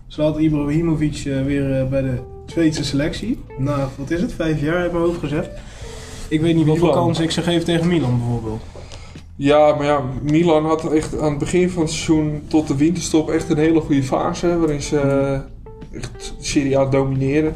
[0.06, 3.38] Ze had Ibrahimovic eh, weer eh, bij de Zweedse selectie.
[3.58, 5.48] Na, wat is het, vijf jaar heb ik hoofd gezegd.
[6.28, 8.62] Ik weet niet wat voor kans ik ze geef tegen Milan bijvoorbeeld.
[9.36, 13.30] ja, maar ja, Milan had echt aan het begin van het seizoen tot de winterstop
[13.30, 14.58] echt een hele goede fase.
[14.58, 15.40] Waarin ze eh,
[15.98, 17.54] echt Serie A domineren.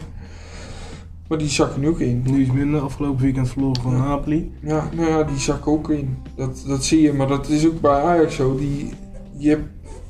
[1.33, 2.23] Maar die zakken nu ook in.
[2.27, 3.99] Nu is minder, afgelopen weekend verloren van Ja.
[3.99, 4.53] Napoli.
[4.61, 6.17] Ja, nou ja, die zakken ook in.
[6.37, 8.57] Dat, dat zie je, maar dat is ook bij Ajax zo.
[8.57, 8.91] Die,
[9.37, 9.65] je hebt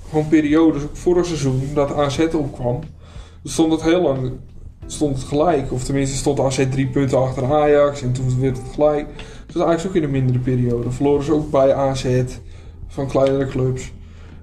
[0.09, 2.79] gewoon periodes, ook vorig seizoen, dat AZ opkwam.
[3.45, 4.33] Stond het heel lang
[4.87, 5.73] stond het gelijk.
[5.73, 9.07] Of tenminste stond AZ drie punten achter Ajax en toen werd het gelijk.
[9.53, 10.91] Was Ajax ook in een mindere periode.
[10.91, 12.23] Verloren ze ook bij AZ
[12.89, 13.93] van kleinere clubs.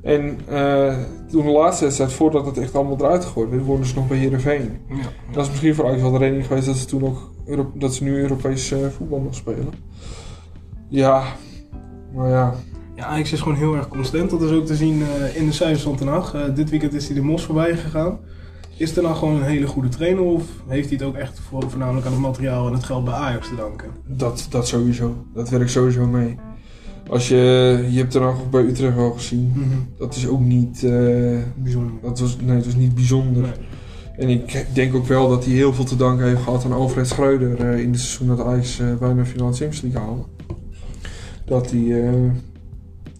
[0.01, 0.97] En eh,
[1.31, 4.17] toen de laatste wedstrijd, voordat het echt allemaal eruit gegooid werd, wonnen ze nog bij
[4.17, 4.77] Heerenveen.
[4.89, 4.95] Ja.
[5.31, 7.93] Dat is misschien voor Ajax wel de reden geweest dat ze toen ook Euro- dat
[7.95, 9.73] ze nu Europees eh, voetbal nog spelen.
[10.87, 11.23] Ja,
[12.15, 12.53] maar ja.
[12.95, 14.29] Ja, Ajax is gewoon heel erg constant.
[14.29, 16.35] Dat is ook te zien eh, in de cijfers van Ten Hag.
[16.53, 18.19] Dit weekend is hij de Mos voorbij gegaan.
[18.77, 21.69] Is Ten Hag gewoon een hele goede trainer of heeft hij het ook echt voor,
[21.69, 23.89] voornamelijk aan het materiaal en het geld bij Ajax te danken?
[24.05, 25.15] Dat, dat sowieso.
[25.33, 26.37] Dat werkt sowieso mee.
[27.09, 29.53] Als je, je hebt er nog bij Utrecht wel gezien.
[29.97, 31.91] Dat is ook niet, eh, Bijzonder.
[32.01, 33.41] dat was, nee, het was niet bijzonder.
[33.41, 33.51] Nee.
[34.17, 37.07] En ik denk ook wel dat hij heel veel te danken heeft gehad aan Alfred
[37.07, 40.23] Schreuder eh, in het seizoen dat Ajax eh, bijna finale Champions League haalde.
[41.45, 42.13] Dat, hij,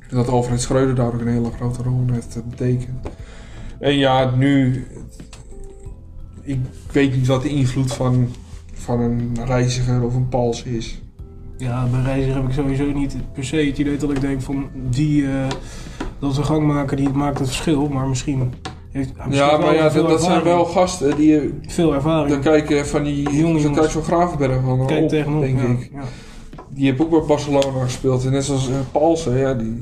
[0.10, 3.08] dat Alfred Schreuder daar ook een hele grote rol in heeft betekend.
[3.80, 4.86] En ja, nu...
[6.41, 6.60] Ik
[6.91, 8.28] weet niet wat de invloed van,
[8.73, 11.02] van een reiziger of een pals is.
[11.60, 14.69] Ja, bij Reiziger heb ik sowieso niet per se het idee dat ik denk van
[14.89, 15.32] die, eh,
[16.19, 18.54] dat is een gangmaker die maakt het verschil, maar misschien
[18.91, 21.54] heeft hij misschien Ja, maar ja, dat, dat zijn wel gasten die...
[21.67, 22.30] veel ervaring.
[22.30, 23.15] Dan kijken van die...
[23.15, 23.78] Jonge Dan jongens.
[23.78, 25.41] kijkt zo'n Gravenberg van Kijk op, tegenop.
[25.41, 25.65] denk ja.
[25.67, 25.89] ik.
[25.93, 26.02] Ja.
[26.69, 28.26] Die heeft ook bij Barcelona gespeeld.
[28.26, 29.80] En net zoals uh, Paulsen, ja, die,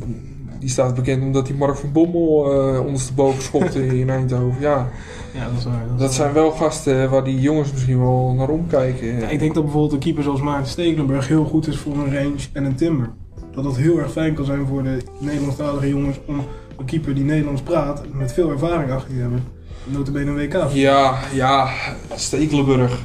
[0.60, 4.62] die staat bekend omdat hij Mark van Bommel eh ondersteboven schopte in Eindhoven.
[4.62, 4.90] Ja,
[5.38, 5.82] Ja, dat is waar.
[5.82, 6.12] is dat waar.
[6.12, 9.19] zijn wel gasten waar die jongens misschien wel naar omkijken.
[9.19, 12.13] Ja, ik denk dat bijvoorbeeld een keeper zoals Maarten Stekelenburg heel goed is voor een
[12.13, 13.10] range en een timber.
[13.52, 16.45] Dat dat heel erg fijn kan zijn voor de Nederlandstalige jongens om
[16.78, 19.43] een keeper die Nederlands praat met veel ervaring achter je hebben.
[19.84, 20.71] Notabene een WK.
[20.73, 21.69] Ja, ja,
[22.15, 23.00] Stekelenburg.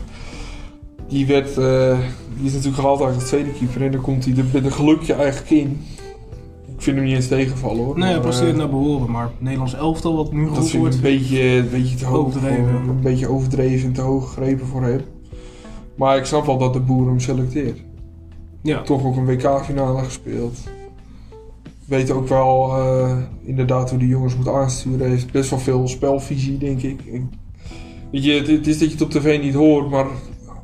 [1.08, 1.98] Die, werd, eh,
[2.36, 3.82] die is natuurlijk gehaald als tweede keeper.
[3.82, 5.84] En dan komt hij er met een gelukje eigenlijk in.
[6.82, 7.98] Ik vind hem niet eens tegenvallen hoor.
[7.98, 10.74] Nee, hij presteert eh, naar behoren, maar het Nederlands elftal wat nu Dat geroepen vind
[10.74, 10.94] ik wordt.
[10.94, 12.26] een beetje, een beetje te hoog.
[12.26, 12.64] Overdreven.
[12.70, 15.00] voor- Een beetje overdreven en te hoog gegrepen voor hem.
[15.96, 17.78] Maar ik snap wel dat de boer hem selecteert.
[18.62, 20.58] Ja, Toch ook een WK-finale gespeeld.
[21.84, 25.08] Weet ook wel eh, inderdaad hoe die jongens moet aansturen.
[25.08, 27.00] Heeft best wel veel spelvisie, denk ik.
[27.04, 27.22] ik
[28.12, 30.06] weet je, het, het is dat je het op tv niet hoort, maar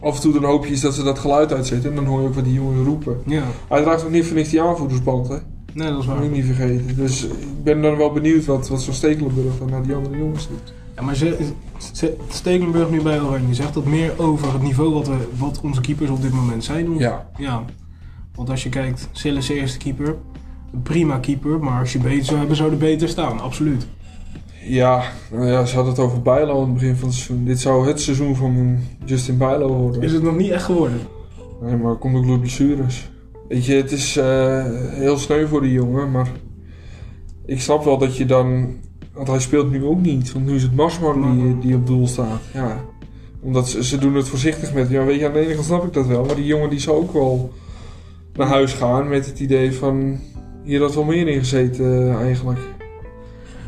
[0.00, 1.90] af en toe dan hoop je eens dat ze dat geluid uitzetten.
[1.90, 3.16] En dan hoor je ook wat die jongens roepen.
[3.26, 3.42] ja.
[3.68, 5.37] Hij draagt ook niet voor niks die aanvoerdersband, hè.
[5.72, 6.24] Nee, dat is Dat waar.
[6.24, 6.96] moet je niet vergeten.
[6.96, 10.48] Dus ik ben dan wel benieuwd wat, wat zo'n Stekelenburg dan naar die andere jongens
[10.48, 10.72] doet.
[10.96, 11.50] Ja, maar ze-
[11.92, 15.81] ze- Stekelenburg nu bij Oranje zegt dat meer over het niveau wat, we, wat onze
[15.81, 16.98] keepers op dit moment zijn.
[16.98, 17.64] Ja, Ja,
[18.35, 20.16] want als je kijkt, Sillis eerste keeper,
[20.72, 23.87] een prima keeper, maar als je beter zou hebben, zou er beter staan, absoluut.
[24.64, 25.02] Ja,
[25.33, 27.44] nou ja, ze hadden het over Bijlo aan het begin van het seizoen.
[27.44, 30.02] Dit zou het seizoen van Justin Bijlo worden.
[30.02, 30.98] Is het nog niet echt geworden?
[31.62, 33.11] Nee, maar komt ook door blessures.
[33.48, 36.28] Weet je, het is eh, heel sneu voor die jongen, maar
[37.46, 38.76] ik snap wel dat je dan...
[39.12, 42.06] Want hij speelt nu ook niet, want nu is het Marsman die, die op doel
[42.06, 42.40] staat.
[42.52, 42.84] Ja.
[43.40, 44.88] Omdat ze, ze doen het voorzichtig met...
[44.88, 46.78] Ja, weet je, aan de ene kant snap ik dat wel, maar die jongen die
[46.78, 47.52] zal ook wel
[48.32, 50.20] naar huis gaan met het idee van...
[50.64, 52.61] Hier had wel meer in gezeten eh, eigenlijk.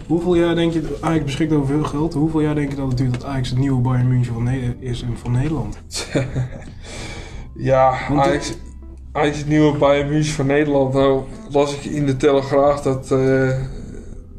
[0.06, 2.96] Hoeveel jaar denk je, Ajax beschikt over veel geld, hoeveel jaar denk je dat het
[2.96, 5.78] duurt dat Ajax het nieuwe Bayern München van, is en van Nederland?
[7.54, 8.56] Ja, Want Ajax,
[9.12, 10.92] Ajax het nieuwe Bayern München van Nederland.
[10.92, 13.60] Nou las ik in de Telegraaf dat, eh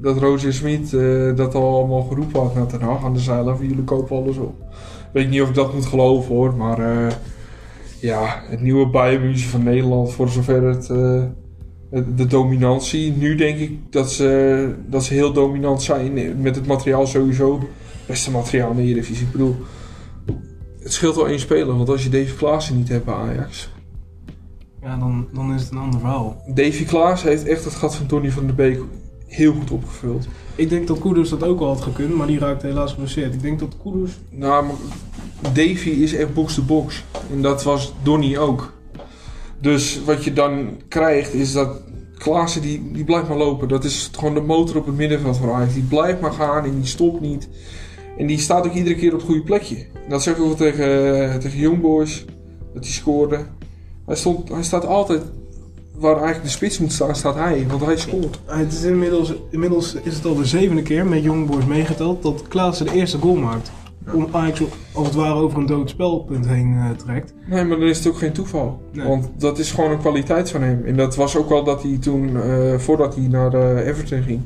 [0.02, 3.58] dat Roger Smit eh, dat al allemaal geroepen had naar Ten Hag aan de zeilen.
[3.58, 4.56] Van jullie kopen alles op.
[5.14, 7.14] Weet niet of ik dat moet geloven hoor, maar eh,
[8.00, 10.88] ja, het nieuwe Bayern van Nederland voor zover het...
[12.16, 13.12] de dominantie.
[13.12, 17.60] Nu denk ik dat ze, dat ze heel dominant zijn met het materiaal sowieso.
[18.06, 19.26] Beste materiaal in de Eredivisie.
[19.26, 19.56] Ik bedoel,
[20.80, 21.78] het scheelt wel één speler.
[21.78, 23.70] Want als je Davy Klaassen niet hebt bij Ajax.
[24.82, 26.42] Ja, dan, dan is het een ander verhaal.
[26.48, 28.80] Davy Klaas heeft echt het gat van Donny van der Beek
[29.28, 30.28] heel goed opgevuld.
[30.56, 33.34] Ik denk dat Kudus dat ook al had gekund, maar die raakte helaas geblesseerd.
[33.34, 34.20] Ik denk dat Kudus...
[34.30, 34.76] Nou, maar
[35.54, 37.04] Davy is echt box-to-box.
[37.32, 38.74] En dat was Donny ook.
[39.60, 41.82] Dus wat je dan krijgt is dat
[42.18, 43.68] Klaassen die, die blijft maar lopen.
[43.68, 45.74] Dat is gewoon de motor op het middenveld van Ajax.
[45.74, 47.50] Die blijft maar gaan en die stopt niet.
[48.18, 49.86] En die staat ook iedere keer op het goede plekje.
[50.10, 52.26] Dat zeg ik ook tegen, tegen Young Boys.
[52.74, 53.46] Dat hij scoorde.
[54.12, 55.22] Hij, stond, hij staat altijd
[55.96, 57.66] waar eigenlijk de spits moet staan, staat hij.
[57.68, 58.40] Want hij scoort.
[58.46, 62.48] Het is inmiddels, inmiddels is het al de zevende keer met Young Boys meegeteld dat
[62.48, 63.72] Klaassen de eerste goal maakt.
[64.14, 64.62] Om Ajax
[64.94, 67.34] als het ware over een dood spelpunt heen eh, trekt.
[67.50, 68.82] Nee, maar dan is het ook geen toeval.
[68.92, 69.08] Nee.
[69.08, 70.86] Want dat is gewoon een kwaliteit van hem.
[70.86, 74.42] En dat was ook wel dat hij toen, eh, voordat hij naar eh, Everton ging,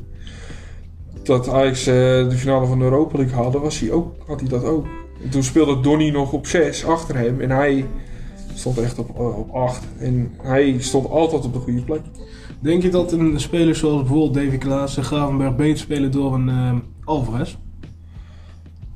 [1.22, 4.64] dat Ajax de finale van de Europa League haalde, was hij ook, had hij dat
[4.64, 4.86] ook.
[5.22, 7.86] En toen speelde Donny nog op 6 achter hem en hij
[8.58, 9.84] stond echt op, eh, op 8.
[9.98, 12.00] En hij stond altijd op de goede plek.
[12.60, 16.72] Denk je dat een speler zoals bijvoorbeeld Davy Klaassen, Gravenberg beter spelen door een eh,
[17.04, 17.56] Alvarez?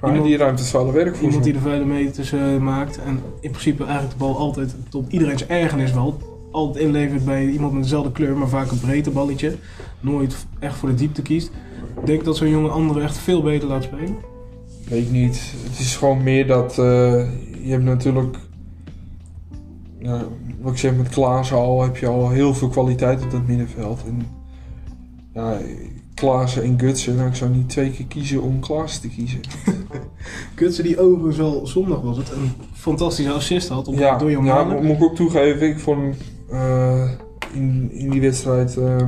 [0.00, 2.98] Maar Iemand- die ruimt het vuile werk voor Iemand die de vuile meters eh, maakt.
[3.02, 6.18] En in principe eigenlijk de bal altijd tot iedereen's ergernis wel.
[6.50, 9.54] Altijd inlevert bij iemand met dezelfde kleur, maar vaak een breedte balletje.
[10.00, 11.50] Nooit echt voor de diepte kiest.
[12.00, 14.16] Ik denk dat zo'n jongen anderen echt veel beter laat spelen.
[14.88, 15.52] Weet ik niet.
[15.68, 18.36] Het is gewoon meer dat je hebt natuurlijk,
[20.00, 20.24] ja,
[20.60, 24.04] wat ik zeg met Klaassen al, heb je al heel veel kwaliteit op dat middenveld.
[24.06, 24.26] En
[25.34, 25.58] ja,
[26.14, 29.40] Klaassen en Gutsen, nou, ik zou niet twee keer kiezen om Klaassen te kiezen.
[30.54, 34.40] Kutsen die overigens wel zondag was het een fantastische assist had op, ja, door ja,
[34.40, 34.84] Malen.
[34.84, 36.14] moet ik ook toegeven, ik vond hem
[36.50, 37.10] eh,
[37.52, 39.06] in, in die wedstrijd eh,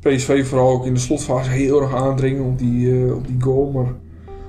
[0.00, 3.70] PSV vooral ook in de slotfase heel erg aandringen op die, eh, op die goal,
[3.70, 3.92] maar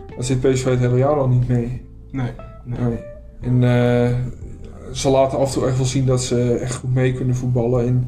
[0.08, 1.82] daar zit PSV het hele jaar al niet mee.
[2.12, 2.32] Nee,
[2.66, 2.80] nee.
[2.80, 3.00] Nee.
[3.42, 3.62] En
[4.96, 7.88] ze laten af en toe echt wel zien dat ze echt goed mee kunnen voetballen.
[7.88, 8.08] En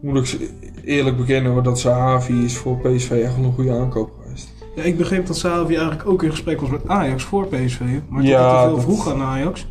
[0.00, 0.50] moet ik
[0.84, 4.48] eerlijk bekennen dat Sahavi is voor PSV echt wel een goede aankoop geweest.
[4.76, 7.80] Ja, ik begreep dat Savi eigenlijk ook in gesprek was met Ajax voor PSV.
[8.08, 9.66] Maar dat Ja, het te veel dat- vroeg aan Ajax.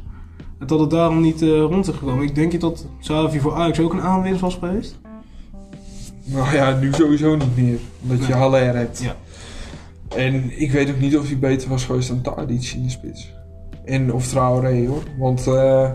[0.60, 2.24] En dat het daarom niet eh, rond is gekomen.
[2.24, 5.00] Ik denk je dat Savi voor Ajax ook een aanwinst was geweest?
[6.26, 7.78] Nou ja, nu sowieso niet meer.
[8.02, 8.34] Omdat je.
[8.34, 9.02] Haller hebt.
[9.04, 9.16] Ja.
[10.16, 13.34] En ik weet ook niet of hij beter was geweest dan Tadic in de spits.
[13.86, 15.04] En of Traoré hoor.
[15.18, 15.92] Want eh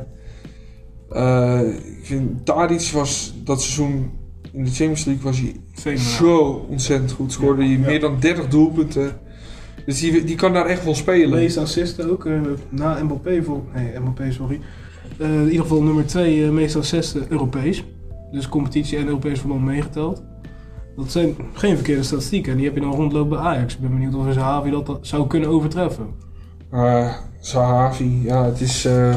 [1.14, 1.60] eh,
[1.98, 4.10] ik vind Tadic was dat seizoen
[4.52, 6.12] in de Champions League was hij Fenomenaal.
[6.12, 7.32] zo ontzettend goed.
[7.32, 9.12] Scoorde hij meer dan 30 doelpunten.
[9.86, 11.30] Dus die, die kan daar echt wel De spelen.
[11.38, 12.24] meeste assisten ook.
[12.26, 13.62] eh, na Mbappé voor...
[13.74, 14.60] Nee, Mbappé, sorry.
[15.18, 17.84] Eh, in ieder geval nummer 2 meeste assisten Europees.
[18.32, 20.22] Dus competitie en Europees verband meegeteld.
[20.96, 22.50] Dat zijn geen verkeerde statistieken.
[22.52, 23.74] En die heb je dan rondlopen bij Ajax.
[23.74, 26.06] Ik ben benieuwd of Savi dat, dat zou kunnen overtreffen.
[26.72, 28.84] Uh, Sahavi, ja, het is.
[28.84, 29.14] eh,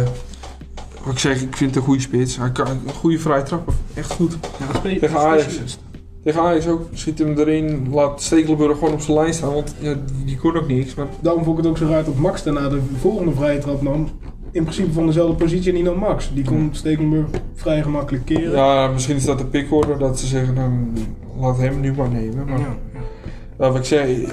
[1.04, 2.38] wat ik zeg, ik vind het een goede spits.
[2.38, 3.74] Hij kan een goede vrije trap.
[3.94, 4.38] Echt goed.
[4.60, 5.78] Ja, Tegen Ajax.
[6.24, 6.82] Tegen Ajax ook.
[6.94, 7.88] Schiet hem erin.
[7.92, 9.54] Laat Stekelenburg gewoon op zijn lijn staan.
[9.54, 10.96] Want ja, die, die kon ook niks.
[10.96, 13.82] Maar Daarom vond ik het ook zo raar dat Max daarna de volgende vrije trap
[13.82, 14.10] nam.
[14.52, 16.32] In principe van dezelfde positie en niet dan Max.
[16.34, 18.52] Die kon Stekelenburg vrij gemakkelijk keren.
[18.52, 19.98] ja, misschien is dat de pickorde.
[19.98, 20.72] Dat ze zeggen, nou,
[21.40, 22.46] laat hem nu maar nemen.
[22.46, 23.00] Maar Ja, ja.
[23.60, 24.28] ja, wat ik zei,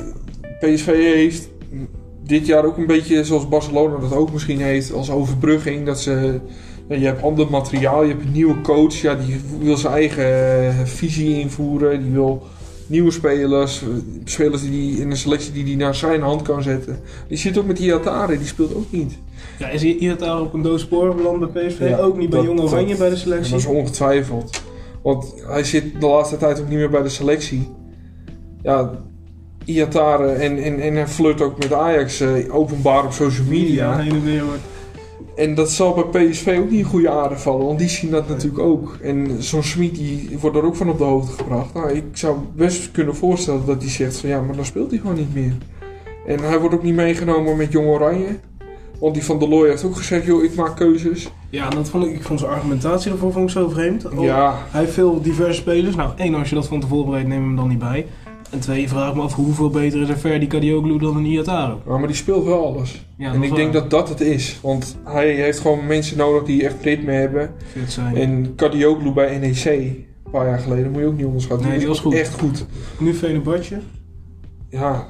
[0.60, 1.48] PSV heeft
[2.26, 4.92] dit jaar ook een beetje zoals Barcelona dat ook misschien heeft.
[4.92, 5.86] Als overbrugging.
[5.86, 6.40] Dat ze...
[6.88, 8.94] Je hebt ander materiaal, je hebt een nieuwe coach.
[8.94, 10.24] Ja, die wil zijn eigen
[10.68, 12.02] eh, visie invoeren.
[12.02, 12.42] Die wil
[12.86, 13.82] nieuwe spelers.
[14.24, 16.98] Spelers die in een selectie die hij naar zijn hand kan zetten.
[17.28, 19.18] Die zit ook met Iatare, die speelt ook niet.
[19.58, 21.88] Ja, is daar op een doos spoor beland bij PSV?
[21.88, 23.56] Ja, ook niet bij dat- Jong Oranje dat- bij de Dat selectie?
[23.56, 24.62] is ongetwijfeld.
[25.02, 27.68] Want hij zit de laatste tijd ook niet meer bij de selectie.
[28.62, 28.90] Ja,
[29.64, 33.96] Iatare en, en, en hij flirt ook met Ajax eh, openbaar op social media.
[33.98, 34.40] heen en weer.
[34.40, 34.56] hoor.
[35.36, 38.28] En dat zal bij PSV ook niet in goede aarde vallen, want die zien dat
[38.28, 38.98] natuurlijk ook.
[39.02, 41.74] En zo'n Smit die wordt er ook van op de hoogte gebracht.
[41.74, 45.00] Nou, ik zou best kunnen voorstellen dat hij zegt van ja, maar dan speelt hij
[45.00, 45.52] gewoon niet meer.
[46.26, 48.38] En hij wordt ook niet meegenomen met Jong Oranje.
[49.00, 51.30] Want die van der Looy heeft ook gezegd, joh, ik maak keuzes.
[51.50, 54.06] Ja, en dat vond ik, ik vond zijn argumentatie ervoor vond ik zo vreemd.
[54.10, 55.96] Oh, Ja, Hij heeft veel diverse spelers.
[55.96, 58.06] Nou, één, als je dat van tevoren bereidt, neem hem dan niet bij.
[58.54, 61.80] En twee, vraag ik me af hoeveel beter is een Ferdi Kadioglu dan een Iataro.
[61.86, 63.06] Ja, maar die speelt wel alles.
[63.16, 64.58] Ja, en ik denk dat dat het is.
[64.62, 67.54] Want hij heeft gewoon mensen nodig die echt ritme hebben.
[67.72, 68.16] Fit zijn.
[68.16, 71.68] En Cardioglu bij NEC, een paar jaar geleden, moet je ook niet onderschatten.
[71.68, 72.14] Nee, die was goed.
[72.14, 72.66] Echt goed.
[72.98, 73.78] Nu Venebadje.
[74.68, 75.08] Ja,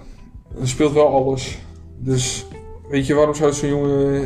[0.58, 1.58] hij speelt wel alles.
[1.98, 2.46] Dus
[2.88, 4.22] weet je, waarom zou zo'n jongen...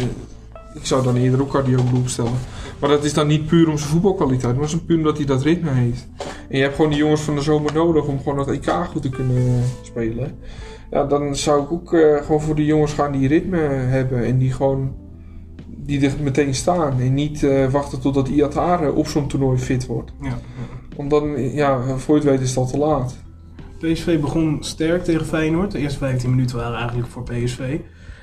[0.75, 2.33] Ik zou dan eerder ook Cardioglu opstellen.
[2.81, 5.27] Maar dat is dan niet puur om zijn voetbalkwaliteit, maar het is puur omdat hij
[5.27, 6.09] dat ritme heeft.
[6.49, 9.03] En je hebt gewoon die jongens van de zomer nodig om gewoon dat EK goed
[9.03, 10.39] te kunnen spelen.
[10.91, 14.39] Ja, dan zou ik ook eh, gewoon voor die jongens gaan die ritme hebben en
[14.39, 14.95] die gewoon
[15.67, 17.01] die er meteen staan.
[17.01, 20.13] En niet eh, wachten totdat Iatare op zo'n toernooi fit wordt.
[20.21, 20.39] Ja.
[20.97, 23.17] Want dan, ja, voor je het weet is het al te laat.
[23.79, 25.71] PSV begon sterk tegen Feyenoord.
[25.71, 27.79] De eerste 15 minuten waren eigenlijk voor PSV.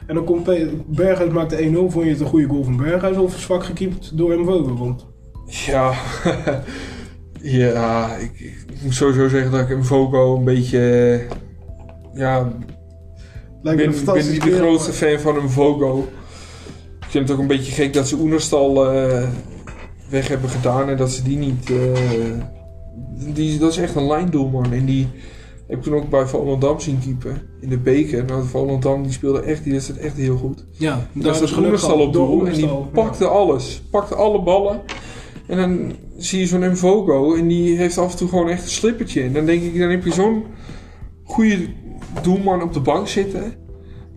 [0.08, 0.50] En dan komt
[0.86, 1.74] Berghuis maakte 1-0.
[1.74, 4.78] Vond je het een goede goal van Berghuis of zwak gekiept door Mvogo?
[4.78, 5.06] Want
[5.46, 5.94] Ja,
[7.60, 11.22] ja ik, ik moet sowieso zeggen dat ik een Vogo een beetje.
[12.14, 12.46] Ja, ik
[13.62, 16.08] lijkt ben, niet de grootste fan van een Vogo.
[17.00, 19.28] Ik vind het ook een beetje gek dat ze Oenerstal eh,
[20.10, 21.70] weg hebben gedaan en dat ze die niet.
[21.70, 21.78] eh,
[23.34, 24.74] die, dat is echt een lijndoelman.
[24.74, 25.08] En die
[25.68, 28.26] heb ik toen ook bij Volendam zien keepen in de beker.
[28.26, 30.66] Nou, Volendam die speelde echt, die wedstrijd echt heel goed.
[30.72, 33.84] Ja, Daar is staat geluk Oenerstal gehad op doel en die pakte alles.
[33.92, 34.82] Pakte alle ballen.
[35.48, 38.70] En dan zie je zo'n Mvogo en die heeft af en toe gewoon echt een
[38.70, 39.22] slippertje.
[39.22, 40.44] En dan denk ik, dan heb je zo'n
[41.24, 41.68] goede
[42.22, 43.54] doelman op de bank zitten.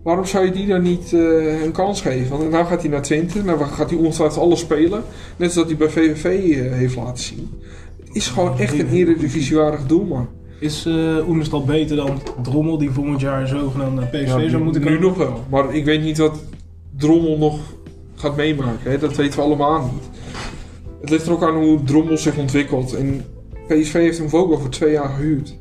[0.03, 2.37] Waarom zou je die dan niet eh, een kans geven?
[2.37, 5.03] Want nou gaat hij naar Twente, nou gaat hij ongetwijfeld alles spelen.
[5.37, 7.49] Net zoals hij bij VVV eh, heeft laten zien.
[7.99, 10.27] Het is gewoon echt een eredivisiewaardig doelman.
[10.59, 10.85] Is
[11.27, 15.01] Oenestal beter dan Drommel, die volgend jaar zogenaamd naar PSV Ja, zou moeten nu komen?
[15.01, 15.43] nog wel.
[15.49, 16.43] Maar ik weet niet wat
[16.97, 17.59] Drommel nog
[18.15, 18.91] gaat meemaken.
[18.91, 18.97] Hè?
[18.97, 20.09] Dat weten we allemaal niet.
[21.01, 22.93] Het ligt er ook aan hoe Drommel zich ontwikkelt.
[22.93, 23.25] En
[23.67, 25.57] PSV heeft hem ook voor twee jaar gehuurd.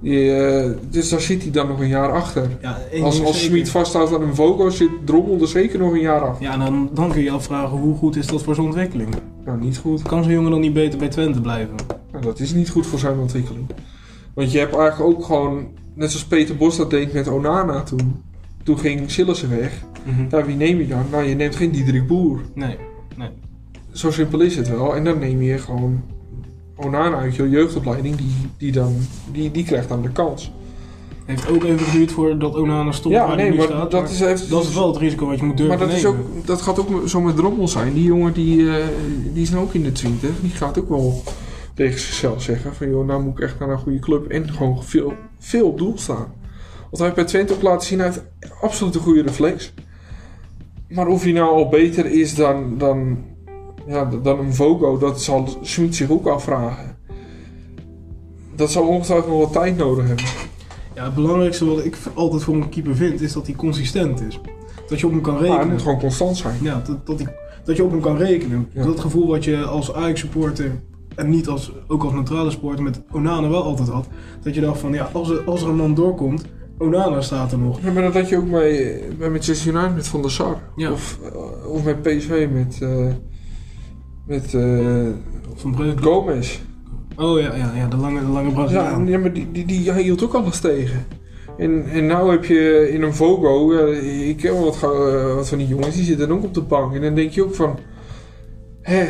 [0.00, 2.48] Die, eh, dus daar zit hij dan nog een jaar achter.
[2.62, 3.44] Ja, Als, als.
[3.44, 6.40] Smit vasthoudt aan een Vogo, zit Drommel er zeker nog een jaar af.
[6.40, 9.08] Ja, dan, dan kun je je afvragen hoe goed is dat voor zijn ontwikkeling.
[9.44, 10.02] Nou, niet goed.
[10.02, 11.74] Kan zo'n jongen dan niet beter bij Twente blijven?
[12.24, 13.66] Dat is niet goed voor zijn ontwikkeling.
[14.34, 18.22] Want je hebt eigenlijk ook gewoon, net zoals Peter Bos dat deed met Onana toen.
[18.62, 19.82] Toen ging Sillissen weg.
[20.30, 21.04] Ja, wie neem je dan?
[21.10, 22.40] Nou, je neemt geen Diederik Boer.
[22.54, 22.76] Nee.
[23.92, 24.96] Zo simpel is het wel.
[24.96, 26.02] En dan neem je gewoon
[26.76, 28.16] Onana uit je jeugdopleiding.
[28.16, 28.94] Die, die, dan,
[29.32, 30.52] die, die krijgt dan de kans.
[31.24, 33.90] Heeft ook even geduurd voordat Onana stond ja, waar nee, nu maar staat.
[33.90, 36.02] dat maar is dat is wel het risico wat je moet durven maar dat, is
[36.02, 36.20] nemen.
[36.20, 37.94] ook, dat gaat ook zo met Drommel zijn.
[37.94, 38.84] Die jongen die, eh,
[39.32, 40.30] die is nou ook in de 20.
[40.40, 41.22] Die gaat ook wel
[41.74, 44.26] tegen zichzelf zeggen: van joh, nou moet ik echt naar een goede club.
[44.26, 46.32] En gewoon veel, veel op doel staan.
[46.80, 48.24] Want hij heeft bij Twente ook laten zien: hij heeft
[48.60, 49.72] absoluut een goede reflex.
[50.88, 53.24] Maar of hij nou al beter is dan, dan,
[53.86, 56.96] ja, dan een Vogo, dat zal Smit zich ook afvragen.
[58.56, 60.24] Dat zal ongetwijfeld nog wat tijd nodig hebben.
[60.94, 64.40] Ja, het belangrijkste wat ik altijd voor een keeper vind, is dat hij consistent is.
[64.88, 65.72] Dat je op hem kan Maar hij rekenen.
[65.72, 66.58] moet gewoon constant zijn.
[66.62, 67.22] Ja, dat, dat,
[67.64, 68.68] dat je op hem kan rekenen.
[68.72, 68.84] Ja.
[68.84, 70.70] Dat gevoel wat je als Ajax-supporter,
[71.14, 74.08] en niet als, ook als neutrale supporter, met Onana wel altijd had.
[74.42, 76.44] Dat je dacht van, ja, als er, als er een man doorkomt,
[76.78, 77.80] Onana staat er nog.
[77.82, 80.58] Ja, maar dat had je ook bij, bij Manchester United met Van der Sar.
[80.76, 80.92] Ja.
[80.92, 83.06] Of, eh, of met PSV met, eh,
[84.26, 85.08] met eh,
[85.54, 85.98] Van.
[86.00, 86.60] Gomez.
[87.16, 89.06] Oh ja, ja, ja de lange, de lange Ja, Braziliaan.
[89.06, 91.06] ja, maar die, die, die hij hield ook alles tegen.
[91.58, 93.72] En, en nou heb je in een Vogo,
[94.02, 94.80] ik ken wel wat,
[95.34, 96.94] wat van die jongens, die zitten ook op de bank.
[96.94, 97.78] En dan denk je ook van,
[98.80, 99.06] hè,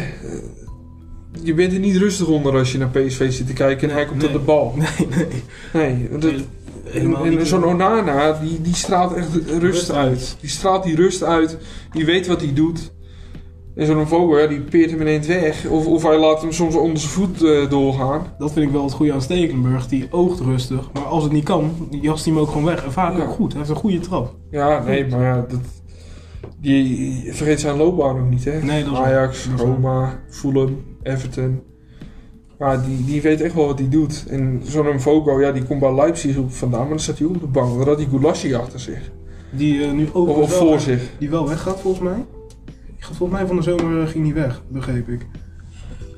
[1.43, 4.05] je bent er niet rustig onder als je naar PSV zit te kijken en hij
[4.07, 4.27] komt Nee.
[4.29, 4.75] op de bal.
[4.77, 5.43] Nee, nee.
[5.73, 6.33] Nee, dat,
[6.93, 10.37] en, en zo'n Onana, die, die straalt echt rust uit.
[10.41, 11.59] Die straalt die rust uit.
[11.93, 12.93] Die weet wat hij doet.
[13.75, 15.67] En zo'n Vogel, die peert hem ineens weg.
[15.67, 18.27] Of, of hij laat hem soms onder zijn voet eh, doorgaan.
[18.39, 19.87] Dat vind ik wel het goede aan Stekelenburg.
[19.89, 20.91] Die oogt rustig.
[20.93, 22.85] Maar als het niet kan, jast hij hem ook gewoon weg.
[22.85, 23.23] En vaak Ja.
[23.23, 23.51] ook goed.
[23.51, 24.35] Hij heeft een goede trap.
[24.51, 25.61] Ja, nee, maar ja, dat,
[26.61, 28.63] die vergeet zijn loopbaan ook niet, hè.
[28.63, 29.07] Nee, dat is waar.
[29.09, 31.61] Ajax, Roma, Fulham, Everton.
[32.59, 34.25] Ja, die, die weet echt wel wat hij doet.
[34.29, 36.81] En zo'n Vogel, ja, die komt bij Leipzig op vandaan.
[36.81, 37.79] Maar dan staat hij ook op de bank.
[37.79, 39.11] Dan had hij Goulassi achter zich.
[39.51, 41.03] Die eh, nu ook Of, of wel- voor zich.
[41.19, 42.25] Die wel weggaat volgens mij.
[42.99, 45.27] Gaat volgens mij van de zomer eh, ging die weg, begreep ik.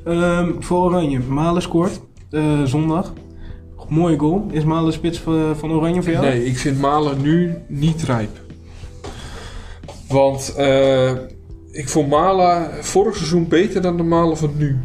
[0.05, 3.13] Ehm, voor Oranje, Malen scoort eh, zondag.
[3.89, 4.47] Mooie goal.
[4.51, 6.25] Is Malen spits van, van Oranje voor jou?
[6.27, 8.31] Nee, ik vind Malen nu niet rijp.
[10.09, 11.11] Want eh,
[11.77, 14.79] ik vond Malen vorig seizoen beter dan de Malen van nu.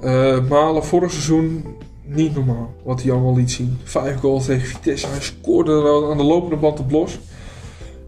[0.00, 1.64] Eh, Malen vorig seizoen
[2.04, 3.78] niet normaal, wat hij allemaal liet zien.
[3.84, 7.18] Vijf goals tegen Vitesse, hij scoorde er aan de lopende band op los.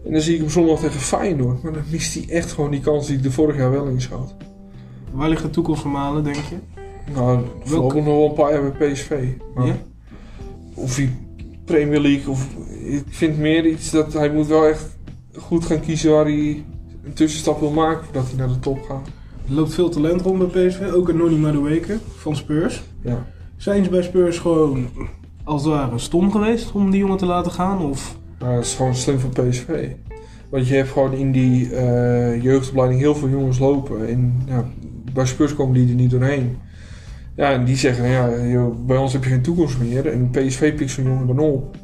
[0.05, 1.63] En dan zie ik hem zondag tegen Feyenoord.
[1.63, 4.35] Maar dan mist hij echt gewoon die kans die ik de vorig jaar wel inschoot.
[5.11, 6.55] Waar ligt de toekomst van Malen, denk je?
[7.13, 9.09] Nou, voorlopig nog wel een paar jaar bij PSV.
[9.55, 9.77] Maar Ja?
[10.73, 11.15] Of hij
[11.65, 12.47] Premier League, of
[12.83, 14.97] ik vind meer iets dat hij moet wel echt
[15.35, 16.63] goed gaan kiezen waar hij
[17.07, 19.07] een tussenstap wil maken voordat hij naar de top gaat.
[19.47, 20.91] Er loopt veel talent rond bij PSV.
[20.93, 22.83] Ook een Nonny Madueke van Spurs.
[23.01, 23.25] Ja.
[23.57, 24.87] Zijn ze bij Spurs gewoon
[25.43, 27.81] als het ware stom geweest om die jongen te laten gaan?
[27.81, 29.89] Of Maar dat is gewoon slim van PSV.
[30.49, 34.07] Want je hebt gewoon in die eh, jeugdopleiding heel veel jongens lopen.
[34.07, 34.65] En ja,
[35.13, 36.57] bij Spurs komen die er niet doorheen.
[37.35, 40.07] Ja, en die zeggen, nou ja, joh, bij ons heb je geen toekomst meer.
[40.07, 41.77] En PSV pikt zo'n jongen dan op.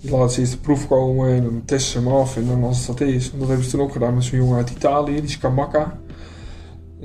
[0.00, 2.36] Die laten ze eerst de proef komen en dan testen ze hem af.
[2.36, 4.56] En dan als het dat is, dat hebben ze toen ook gedaan met zo'n jongen
[4.56, 5.98] uit Italië, die Scamacca.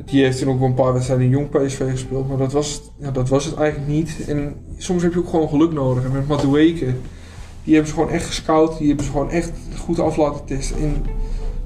[0.06, 2.28] Die heeft toen ook een paar wedstrijden in jong PSV gespeeld.
[2.28, 4.26] Maar dat was, ja, dat was het eigenlijk niet.
[4.28, 6.04] En soms heb je ook gewoon geluk nodig.
[6.04, 6.94] En met Madueke,
[7.64, 8.78] die hebben ze gewoon echt gescout.
[8.78, 10.78] Die hebben ze gewoon echt goed af laten testen.
[10.78, 11.04] En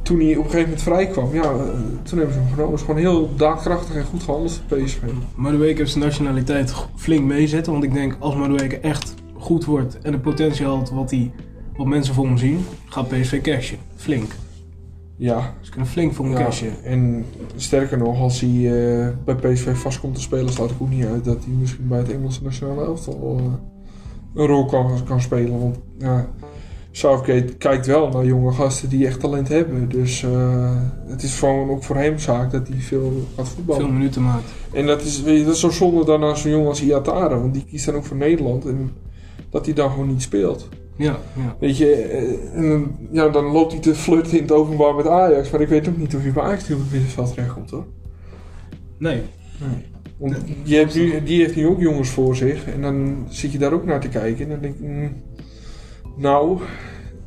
[0.01, 1.57] toen hij op een gegeven moment vrij kwam, ja, eh,
[2.03, 2.71] toen hebben ze hem genomen.
[2.71, 4.99] Het is gewoon heel daadkrachtig en goed gehandeld PSV.
[5.35, 7.71] Madueke heeft zijn nationaliteit flink meezetten.
[7.71, 9.13] Want ik denk als Madueke echt
[9.45, 11.31] goed wordt en de potentie had wat, hij,
[11.77, 13.77] wat mensen voor hem zien, gaat PSV cashen.
[13.95, 14.31] Flink.
[15.17, 16.43] Ja, Ze kunnen flink voor hem ja.
[16.43, 16.83] cashen.
[16.83, 17.25] En
[17.55, 21.05] sterker nog, als hij eh, bij PSV vast komt te spelen, staat ik ook niet
[21.05, 25.59] uit dat hij misschien bij het Engelse nationale elftal eh, een rol kan, kan spelen.
[25.59, 26.29] Want ja,
[26.91, 29.89] Southgate kijkt wel naar jonge gasten die echt talent hebben.
[29.89, 30.75] Dus eh,
[31.07, 33.81] het is gewoon ook voor hem zaak dat hij veel gaat voetballen.
[33.81, 34.51] Veel minuten maakt.
[34.73, 37.39] En dat is, weet je, dat is zo zonde dan aan zo'n jongen als Iatare,
[37.39, 38.65] want die kiest dan ook voor Nederland.
[38.65, 38.91] En
[39.55, 40.69] dat hij dan gewoon niet speelt.
[40.95, 41.55] Ja, ja.
[41.59, 45.49] Weet je, eh, en ja, dan loopt hij te flirten in het openbaar met Ajax.
[45.49, 47.85] Maar ik weet ook niet of hij bij Ajax nu op het terechtkomt hoor.
[48.97, 49.21] Nee.
[49.59, 49.85] Nee.
[50.17, 52.65] Want je hebt nu, die heeft nu ook jongens voor zich.
[52.65, 54.43] En dan zit je daar ook naar te kijken.
[54.45, 55.13] En dan denk ik, mm,
[56.17, 56.59] nou,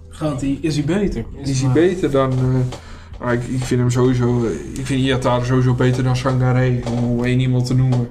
[0.09, 1.25] Gaat die, is hij beter?
[1.43, 2.31] is hij maar- beter dan...
[2.33, 4.45] eh, ah, ik, ik vind hem sowieso...
[4.45, 6.81] eh, Ik vind Iatare sowieso beter dan Sangaré.
[7.03, 8.09] Om één iemand te noemen.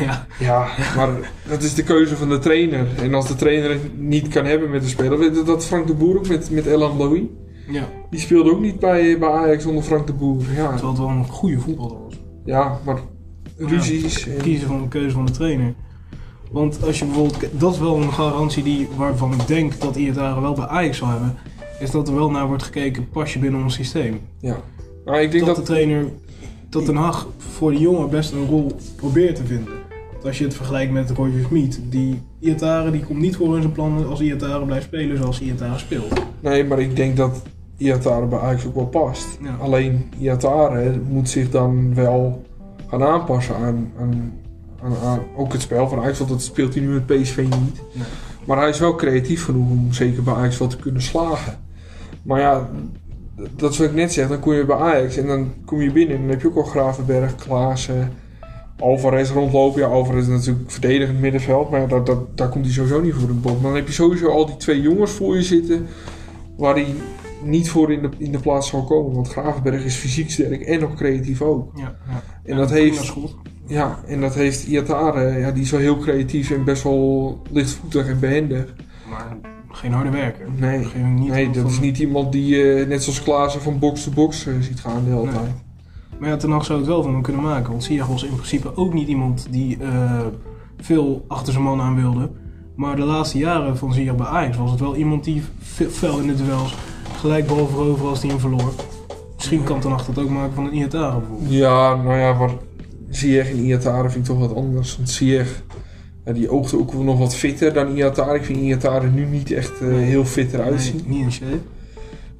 [0.00, 1.08] Ja, Ja, maar
[1.48, 2.86] dat is de keuze van de trainer.
[3.02, 5.18] En als de trainer het niet kan hebben met de speler...
[5.18, 7.22] Weet je dat Frank de Boer ook met, met Elan Louis?
[7.68, 7.88] ja.
[8.10, 10.42] Die speelde ook niet bij, bij Ajax onder Frank de Boer.
[10.56, 12.20] Ja, Terwijl het wel een goede voetballer was.
[12.44, 12.98] ja maar
[13.56, 14.28] ruzies...
[14.28, 15.74] en- Kiezen van de keuze van de trainer.
[16.50, 20.40] Want als je bijvoorbeeld, dat is wel een garantie die, waarvan ik denk dat Iatare
[20.40, 21.34] wel bij Ajax zal hebben,
[21.80, 24.20] is dat er wel naar wordt gekeken, pas je binnen ons systeem.
[24.40, 24.56] Ja.
[25.04, 25.66] Maar ik denk dat, dat...
[25.66, 26.04] de trainer,
[26.72, 29.72] dat Den Haag voor de jongen best een rol probeert te vinden.
[30.12, 33.62] Want als je het vergelijkt met Roger Smit, die Iatare die komt niet voor in
[33.62, 36.12] zijn plannen als Iatare blijft spelen zoals Iatare speelt.
[36.40, 37.42] Nee, maar ik denk dat
[37.76, 39.38] Iatare bij Ajax ook wel past.
[39.42, 39.56] Ja.
[39.60, 42.44] Alleen Iatare moet zich dan wel
[42.86, 44.32] gaan aanpassen aan, aan,
[44.82, 46.18] aan, aan ook het spel van Ajax.
[46.18, 47.82] Want dat speelt hij nu met PSV niet.
[47.92, 48.04] Nee.
[48.46, 51.58] Maar hij is wel creatief genoeg om zeker bij Ajax wel te kunnen slagen.
[52.22, 52.68] Maar ja,
[53.56, 54.28] dat is wat ik net zeg.
[54.28, 56.16] Dan kom je bij Ajax en dan kom je binnen.
[56.16, 58.12] En dan heb je ook al Gravenberg, Klaassen,
[58.78, 59.80] Alvarez rondlopen.
[59.80, 61.70] Ja, Alvarez is natuurlijk verdedigend middenveld.
[61.70, 63.52] Maar ja, dat, dat, daar komt hij sowieso niet voor de bot.
[63.52, 65.86] Maar dan heb je sowieso al die twee jongens voor je zitten.
[66.56, 66.94] Waar hij
[67.44, 69.14] niet voor in de, in de plaats zal komen.
[69.14, 71.70] Want Gravenberg is fysiek sterk en nog creatief ook.
[71.74, 72.22] Ja, ja.
[72.44, 73.14] En dat heeft-.
[73.66, 75.38] Ja, en dat heeft Iatare.
[75.38, 78.74] Ja, die is wel heel creatief en best wel lichtvoetig en behendig.
[79.08, 79.36] Maar
[79.72, 80.46] geen harde werker.
[80.56, 83.78] Nee, Geen, niet nee van- dat is niet iemand die je net zoals Klaassen van
[83.78, 85.32] box to box eh, ziet gaan de hele Nee.
[85.34, 85.50] tijd.
[86.18, 87.70] Maar ja, Ten zou het wel van hem kunnen maken.
[87.70, 90.20] Want Ziyech was in principe ook niet iemand die eh,
[90.80, 92.30] veel achter zijn man aan wilde.
[92.76, 96.18] Maar de laatste jaren van Ziyech bij Ajax was het wel iemand die ve- fel
[96.18, 96.76] in de duels
[97.16, 98.72] gelijk bal veroveren als hij hem verloor.
[99.36, 101.52] Misschien kan Ten Hag dat ook maken van een Iatare bijvoorbeeld.
[101.52, 102.50] Ja, nou ja, maar
[103.10, 104.96] Ziyech en Iatare vind ik toch wat anders.
[104.96, 105.08] Want
[106.24, 108.38] ja, die oogde ook wel nog wat fitter dan Iatare.
[108.38, 111.02] Ik vind Iatare nu niet echt eh, heel fit eruit zien.
[111.06, 111.60] Nee, niet in shape.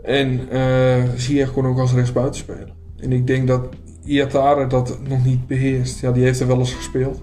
[0.03, 2.72] En eh Ziyech kon ook als rechtsbuiten spelen.
[2.97, 3.68] En ik denk dat
[4.05, 6.01] Iatare dat nog niet beheerst.
[6.01, 7.22] Ja, die heeft er wel eens gespeeld.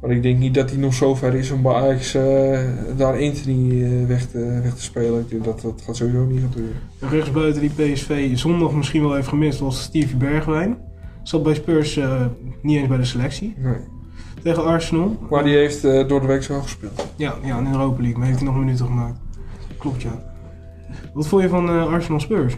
[0.00, 2.60] Maar ik denk niet dat hij nog zo ver is om bij Ajax eh,
[2.96, 5.20] daar Anthony eh, weg, te, weg te spelen.
[5.20, 6.76] Ik denk dat dat gaat sowieso niet gebeuren.
[6.98, 10.78] De rechtsbuiten die PSV zondag misschien wel heeft gemist was Stevie Bergwijn.
[11.22, 12.26] Zat bij Spurs eh,
[12.62, 13.54] niet eens bij de selectie.
[13.58, 13.99] Nee.
[14.42, 15.16] Tegen Arsenal.
[15.30, 17.06] Maar die heeft eh, door de week wel gespeeld.
[17.16, 18.18] Ja, ja, in de Europa League.
[18.18, 19.18] Maar heeft hij nog minuten gemaakt.
[19.78, 20.22] Klopt, ja.
[21.14, 22.56] Wat vond je van eh, Arsenal Spurs?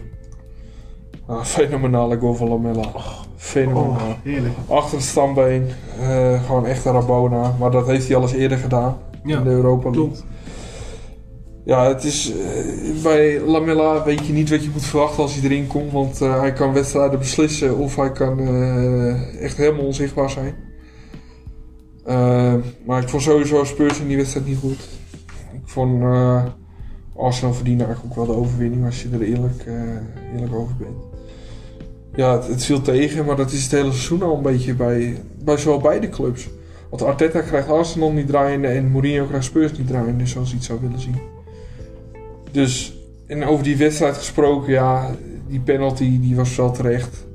[1.27, 2.83] Ah, fenomenale goal van Lamella.
[3.35, 3.89] Fenomenaal.
[3.89, 4.53] Oh, heerlijk.
[4.67, 5.67] Achter het stambeen.
[5.99, 7.55] eh, gewoon echt een Rabona.
[7.59, 8.97] Maar dat heeft hij al eens eerder gedaan.
[9.23, 10.03] Ja, in de Europa League.
[10.03, 10.25] klopt.
[11.65, 12.33] Ja, het is,
[13.03, 15.91] bij Lamella weet je niet wat je moet verwachten als hij erin komt.
[15.91, 18.39] Want hij kan wedstrijden beslissen of hij kan
[19.39, 20.55] echt helemaal onzichtbaar zijn.
[22.03, 22.53] Eh,
[22.85, 24.89] maar ik vond sowieso Spurs in die wedstrijd niet goed.
[25.53, 26.43] Ik vond eh,
[27.15, 30.97] Arsenal verdiende eigenlijk ook wel de overwinning als je er eerlijk, eh, eerlijk over bent.
[32.15, 35.57] Ja, het, viel tegen, maar dat is het hele seizoen al een beetje bij, bij
[35.57, 36.49] zowel beide clubs.
[36.89, 40.65] Want Arteta krijgt Arsenal niet draaiende en Mourinho krijgt Spurs niet draaiende, zoals hij het
[40.65, 41.17] zou willen zien.
[42.51, 42.97] Dus,
[43.27, 45.15] en over die wedstrijd gesproken, ja,
[45.47, 47.25] die penalty die was wel terecht.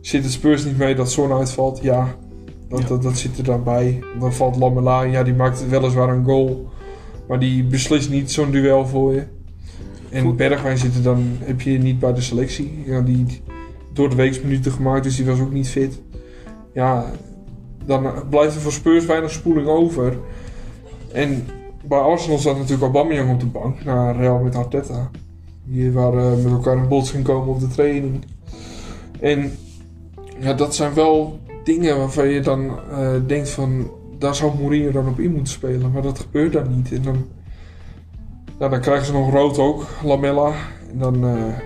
[0.00, 1.78] Zit het Spurs niet mee dat Son uitvalt?
[1.82, 2.16] Ja,
[2.74, 2.88] dat, Ja.
[2.88, 4.02] Dat, dat zit er dan bij.
[4.18, 6.68] Dan valt Lamela ja, die maakt weliswaar een goal.
[7.28, 9.24] Maar die beslist niet zo'n duel voor je.
[10.10, 10.36] En Goed.
[10.36, 12.82] Bergwijn zit er dan, heb je niet bij de selectie.
[12.86, 13.42] Ja, die
[13.92, 16.00] door de weeks minuten gemaakt, dus die was ook niet fit.
[16.72, 17.10] Ja,
[17.84, 20.18] dan blijft er voor Spurs weinig spoeling over.
[21.12, 21.46] En
[21.84, 25.10] bij Arsenal zat natuurlijk Aubameyang op de bank, naar Real met Arteta.
[25.64, 28.24] Die waren met elkaar in botsing komen op de training.
[29.20, 29.52] En
[30.38, 33.90] ja, dat zijn wel dingen waarvan je dan eh, denkt van...
[34.18, 36.92] Daar zou Mourinho dan op in moeten spelen, maar dat gebeurt dan niet.
[36.92, 37.26] En dan,
[38.58, 40.52] ja, dan krijgen ze nog rood ook, Lamella.
[40.90, 41.58] En dan eh,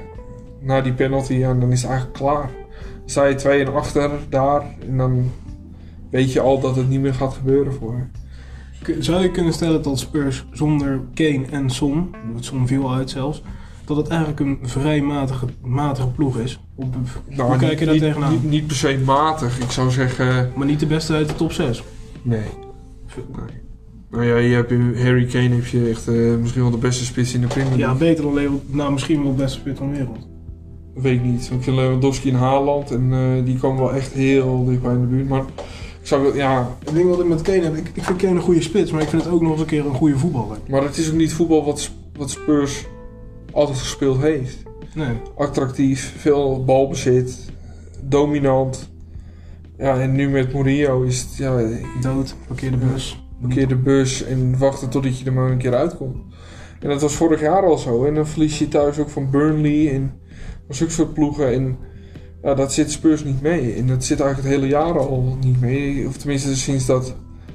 [0.61, 2.51] na die penalty, ja, dan is het eigenlijk klaar.
[3.05, 5.31] Sta je 2 en achter daar en dan
[6.11, 8.09] weet je al dat het niet meer gaat gebeuren voor
[8.99, 13.43] Zou je kunnen stellen dat Spurs zonder Kane en Son, Son viel uit zelfs,
[13.89, 16.61] dat het eigenlijk een vrij matige, matige ploeg is?
[16.75, 16.95] Op,
[17.29, 18.33] Nou, hoe kijk je daar niet, tegenaan?
[18.33, 19.61] Niet, niet per se matig.
[19.61, 20.53] Ik zou zeggen...
[20.57, 21.83] maar niet de beste uit de top 6.
[22.23, 22.41] Nee.
[23.17, 23.57] nee.
[24.11, 27.05] Nou ja, je hebt in Harry Kane heb je echt eh, misschien wel de beste
[27.05, 27.99] spits in de Premier Ja, League.
[27.99, 30.29] beter dan Leo, nou misschien wel de beste spits van de wereld.
[30.95, 31.51] Weet ik niet.
[31.53, 35.07] Ik vind Lewandowski en Haaland en eh, die komen wel echt heel dichtbij in de
[35.07, 35.29] buurt.
[35.29, 35.41] Maar
[36.01, 38.35] ik zou wel, ja, Het ding wat ik met Kane heb, ik, ik vind Kane
[38.35, 40.59] een goede spits, maar ik vind het ook nog eens een keer een goede voetballer.
[40.69, 42.87] maar het is ook niet voetbal wat, wat Spurs
[43.59, 44.63] altijd gespeeld heeft.
[44.95, 45.21] Nee.
[45.37, 47.51] Attractief, veel balbezit,
[48.03, 48.91] dominant.
[49.79, 51.63] Ja, en nu met Mourinho is het, ja,
[52.01, 53.23] Dood, parkeer de bus.
[53.41, 56.17] parkeer de bus en wachten totdat je er maar een keer uitkomt.
[56.81, 58.05] En dat was vorig jaar al zo.
[58.05, 60.13] En dan verlies je thuis ook van Burnley en
[60.67, 61.53] van zulke soort ploegen.
[61.53, 61.77] En
[62.43, 63.75] ja, dat zit Spurs niet mee.
[63.75, 66.07] En dat zit eigenlijk het hele jaar al niet mee.
[66.07, 67.15] Of tenminste sinds dat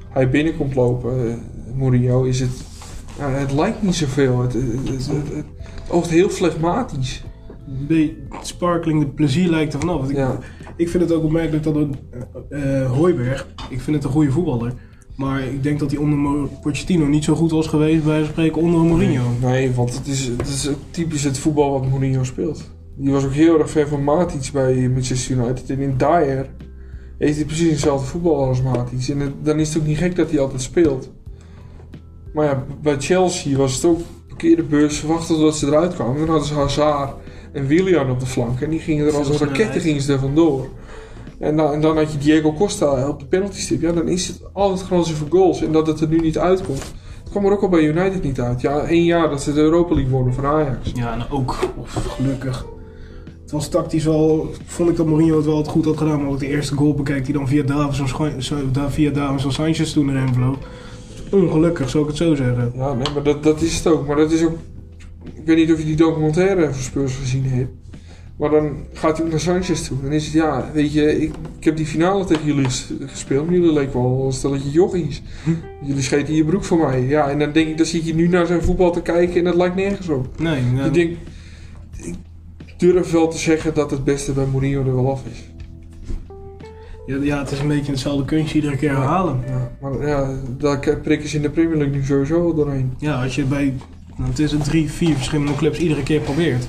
[0.09, 1.35] hij binnenkomt lopen, eh,
[1.75, 2.72] Mourinho, is het...
[3.17, 4.41] Ja, het lijkt niet zoveel.
[4.41, 5.45] Het, het, het, het, het
[5.89, 7.23] oogt heel flegmatisch.
[7.67, 10.09] Een beetje sparkling, de plezier lijkt er vanaf.
[10.09, 10.39] Ik, Ja.
[10.75, 11.95] ik vind het ook opmerkelijk dat een
[12.49, 14.73] eh, Hooiberg, ik vind het een goede voetballer.
[15.15, 18.81] Maar ik denk dat hij onder Pochettino niet zo goed was geweest bij spreken onder
[18.81, 19.23] Mourinho.
[19.41, 22.71] Nee, want het is, het is typisch het voetbal wat Mourinho speelt.
[22.95, 25.69] Die was ook heel erg ver van Matic bij Manchester United.
[25.69, 26.49] En in Dyer
[27.17, 29.07] heeft hij precies hetzelfde voetbal als Matic.
[29.07, 31.11] En het- dan is het ook niet gek dat hij altijd speelt.
[32.33, 36.17] Maar ja, bij Chelsea was het ook parkeerde bus, wachten totdat ze eruit kwamen.
[36.17, 37.13] Dan hadden ze Hazard
[37.51, 38.61] en Willian op de flank.
[38.61, 40.67] En die gingen er als een raketten gingen ze er vandoor.
[41.39, 43.81] En dan, en dan had je Diego Costa op de penalty stip.
[43.81, 45.61] Ja, dan is het altijd grootste voor goals.
[45.61, 46.93] En dat het er nu niet uitkomt.
[47.23, 48.61] Het kwam er ook al bij United niet uit.
[48.61, 50.91] Ja, één jaar dat ze de Europa League wonnen van Ajax.
[50.93, 52.65] Ja, en ook of, gelukkig.
[53.41, 56.23] Het was tactisch wel, vond ik dat Mourinho het wel altijd goed had gedaan.
[56.23, 58.31] Maar ik de eerste goal bekijk die dan via Davison,
[58.89, 60.57] via Davison Sanchez toen erin vloog.
[61.33, 62.71] Ongelukkig, zou ik het zo zeggen.
[62.75, 64.07] Ja, nee, maar dat, dat is het ook.
[64.07, 64.57] Maar dat is ook...
[65.33, 67.71] Ik weet niet of je die documentaire van Spurs gezien hebt.
[68.37, 69.97] Maar dan gaat hij ook naar Sanchez toe.
[70.01, 73.45] Dan is het, ja, weet je, ik, ik heb die finale tegen jullie ges- gespeeld.
[73.45, 75.21] Maar jullie leken wel een stelletje jochies.
[75.87, 77.01] Jullie scheten je broek voor mij.
[77.01, 79.43] Ja, en dan denk ik, dan zit je nu naar zijn voetbal te kijken en
[79.43, 80.27] dat lijkt nergens op.
[80.39, 80.85] Nee, nee.
[80.85, 81.17] Ik denk,
[82.05, 82.15] ik
[82.77, 85.51] durf wel te zeggen dat het beste bij Mourinho er wel af is.
[87.05, 89.43] Ja, ja, het is een beetje hetzelfde kunstje iedere keer herhalen.
[89.47, 92.93] Ja, maar ja, daar prikken ze in de Premier League nu sowieso wel doorheen.
[92.97, 93.73] Ja, als je bij,
[94.15, 96.67] nou, het is een drie, vier verschillende clubs iedere keer probeert.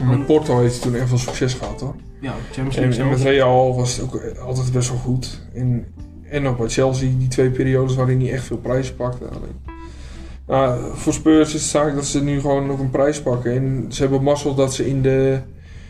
[0.00, 1.94] En met Porto heeft hij toen echt veel succes gehad hoor.
[2.20, 3.20] Ja, Champions En, League en met.
[3.20, 5.40] Real was het ook altijd best wel goed.
[5.54, 5.86] En,
[6.30, 9.24] en nog bij Chelsea, die twee periodes waarin hij echt veel prijzen pakte.
[9.24, 9.74] Alleen.
[10.46, 13.52] Nou, voor Spurs is het zaak dat ze nu gewoon nog een prijs pakken.
[13.52, 15.38] En ze hebben mazzel dat ze in de,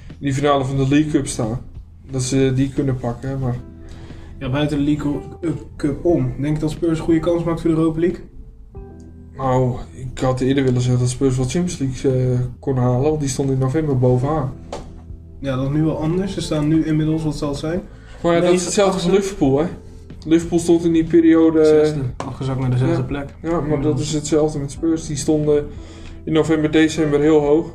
[0.08, 1.60] in die finale van de League Cup staan.
[2.10, 3.38] Dat ze die kunnen pakken.
[3.38, 3.56] Maar
[4.38, 5.20] Ja, buiten de League
[5.76, 6.34] Cup om.
[6.40, 8.20] Denk je dat Spurs een goede kans maakt voor de Europa League?
[9.36, 13.08] nou, ik had eerder willen zeggen dat Spurs wel Champions League eh, kon halen.
[13.08, 14.52] Want die stond in november bovenaan.
[15.40, 16.34] Ja, dat is nu wel anders.
[16.34, 17.82] Ze staan nu inmiddels, wat zal het zijn?
[18.22, 19.16] Maar ja, dat is hetzelfde als.
[19.16, 19.66] Liverpool hè.
[20.26, 21.64] Liverpool stond in die periode...
[21.64, 22.00] Zesde.
[22.16, 23.02] Afgezakt naar de zesde ja.
[23.02, 23.34] plek.
[23.42, 25.06] Ja, maar dat is hetzelfde met Spurs.
[25.06, 25.66] Die stonden
[26.24, 27.70] in november, december heel hoog.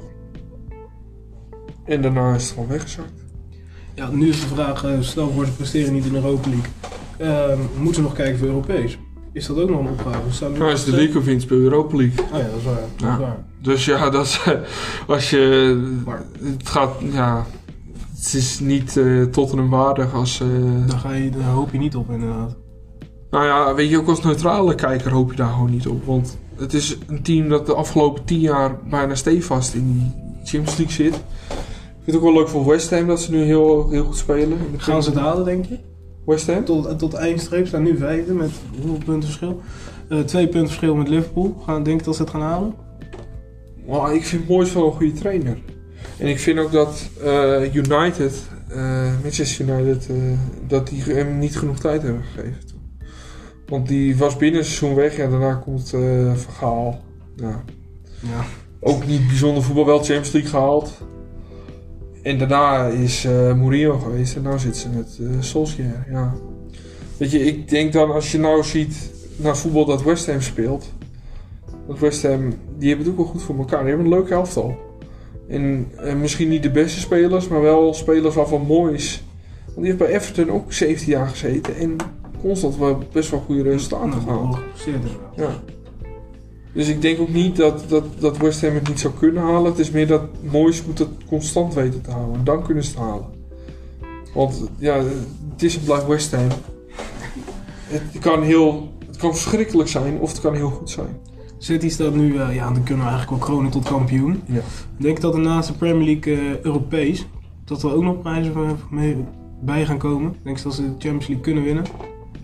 [1.85, 3.20] En daarna is het gewoon weggezakt.
[3.95, 6.69] Ja, nu is de vraag, eh, stel voor ze presteren niet in de Europa League.
[7.17, 8.97] Ehm, moeten ze nog kijken voor Europees?
[9.33, 10.19] Is dat ook nog een opgave?
[10.49, 12.25] We Nou, als je de League speel je Europa League.
[12.31, 12.75] Oh ja, dat is waar.
[12.75, 13.13] Dat Ja.
[13.13, 13.43] is waar.
[13.61, 14.41] Dus ja, dat is,
[15.07, 15.75] als je...
[16.05, 17.45] Maar- Het gaat, ja...
[18.15, 20.41] Het is niet eh Tottenham waardig als...
[20.41, 20.47] eh,
[20.87, 22.55] Daar, ga je, daar hoop je niet op inderdaad.
[23.31, 26.05] nou ja, weet je, ook als neutrale kijker hoop je daar gewoon niet op.
[26.05, 30.11] Want het is een team dat de afgelopen tien jaar bijna stevast in die
[30.43, 31.21] Champions League zit.
[32.01, 34.17] Ik vind het ook wel leuk voor West Ham dat ze nu heel, heel goed
[34.17, 34.57] spelen.
[34.77, 35.77] Gaan ze het halen, denk je?
[36.25, 36.65] West Ham?
[36.65, 39.61] Tot, tot eindstreep staan nu vijfde met hoeveel punten verschil?
[40.09, 41.61] Eh, twee punten verschil met Liverpool.
[41.65, 42.73] Gaan, denk je dat ze het gaan halen?
[44.13, 45.57] Ik vind Moyes wel een goede trainer.
[46.17, 48.33] En ik vind ook dat eh, United,
[48.67, 50.09] eh, Manchester United,
[50.67, 52.67] dat die hem niet genoeg tijd hebben gegeven.
[52.67, 52.81] toen.
[53.67, 57.01] Want die was binnen het seizoen weg en daarna komt eh Van Gaal.
[57.35, 57.63] Ja.
[58.19, 58.45] Ja.
[58.79, 61.01] Ook niet bijzonder voetbal, wel Champions League gehaald.
[62.23, 66.05] En daarna is eh Mourinho geweest en nu zit ze met eh Solskjaer.
[66.11, 66.33] Ja.
[67.17, 70.93] Weet je, ik denk dan als je nou ziet naar voetbal dat West Ham speelt.
[71.87, 73.79] Dat West Ham, die hebben het ook wel goed voor elkaar.
[73.79, 74.75] Die hebben een leuk elftal.
[75.47, 79.23] En, en misschien niet de beste spelers, maar wel spelers waarvan Moyes.
[79.65, 81.95] Want die heeft bij Everton ook 17 jaar gezeten en
[82.41, 84.59] constant wel best wel goede resultaten Nou, gehaald.
[84.85, 85.35] inderdaad.
[85.35, 85.49] Ja.
[86.73, 89.71] Dus ik denk ook niet dat, dat, dat West Ham het niet zou kunnen halen.
[89.71, 92.35] Het is meer dat Moyes moet het constant weten te houden.
[92.35, 93.25] En dan kunnen ze het halen.
[94.33, 94.97] Want ja,
[95.51, 96.47] het is en blijft West Ham.
[97.87, 101.17] Het kan, heel, het kan verschrikkelijk zijn of het kan heel goed zijn.
[101.57, 104.41] City staat nu, eh, ja, dan kunnen we eigenlijk wel kronen tot kampioen.
[104.45, 104.61] Ja.
[104.97, 107.27] Denk je dat er naast de Premier League eh, Europees,
[107.65, 109.25] dat er ook nog prijzen mee
[109.61, 110.35] bij gaan komen?
[110.43, 111.85] Denk je dat ze de Champions League kunnen winnen?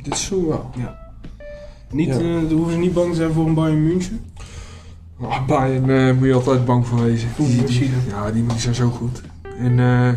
[0.03, 0.69] Dit zo wel.
[1.91, 2.19] Niet, Ja.
[2.19, 4.19] eh, hoeven ze niet bang te zijn voor een Bayern München.
[5.21, 7.29] Ah, Bayern eh, moet je altijd bang voor wezen.
[7.37, 9.21] Die, ja, die, die zijn zo goed.
[9.57, 10.13] En eh,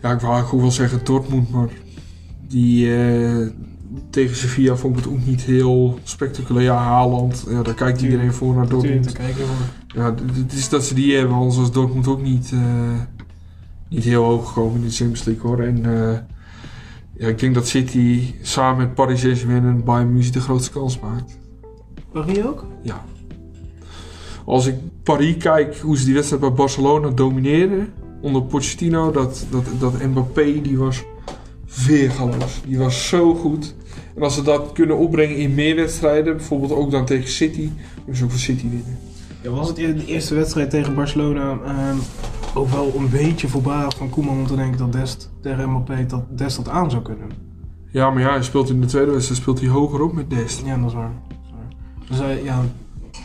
[0.00, 1.68] ja, ik wou eigenlijk ook wel zeggen Dortmund, maar
[2.48, 2.88] die
[4.10, 6.64] tegen Sevilla vond ik het ook niet heel spectaculair.
[6.64, 9.08] Ja, Haaland, ja, daar kijkt iedereen voor naar Dortmund.
[9.08, 9.44] te kijken.
[9.46, 10.00] voor.
[10.02, 12.52] Ja, het is dat ze die hebben, anders was Dortmund ook niet,
[13.88, 15.60] niet heel hoog gekomen in de Champions League hoor.
[15.60, 15.82] En
[17.20, 21.00] Ja, ik denk dat City samen met Paris Saint-Germain en Bayern München de grootste kans
[21.00, 21.38] maakt.
[22.12, 22.66] Paris ook?
[22.82, 23.04] Ja.
[24.44, 29.64] Als ik Paris kijk, hoe ze die wedstrijd bij Barcelona domineren onder Pochettino, dat, dat,
[29.78, 31.02] dat Mbappé, die was
[31.66, 32.60] veergaloos.
[32.66, 33.74] Die was zo goed.
[34.16, 37.70] En als ze dat kunnen opbrengen in meer wedstrijden, bijvoorbeeld ook dan tegen City,
[38.06, 38.98] dan ze ook voor City winnen.
[39.42, 41.96] Ja, was het e- de eerste wedstrijd tegen Barcelona ehm,
[42.54, 46.22] ook wel een beetje voorbarig van Koeman om te denken dat Dest tegen Mbappé dat
[46.38, 47.30] Dest dat aan zou kunnen?
[47.92, 50.62] Ja, maar ja, hij speelt in de tweede wedstrijd speelt hij hoger op met Dest.
[50.64, 51.12] Ja, dat is waar.
[52.08, 52.62] Dus hij, ja,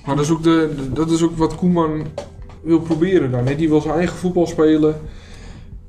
[0.06, 2.04] Maar dat is ook, de, de- dat is ook wat Koeman
[2.62, 3.46] wil proberen dan.
[3.46, 3.56] Hè?
[3.56, 4.96] Die wil zijn eigen voetbal spelen.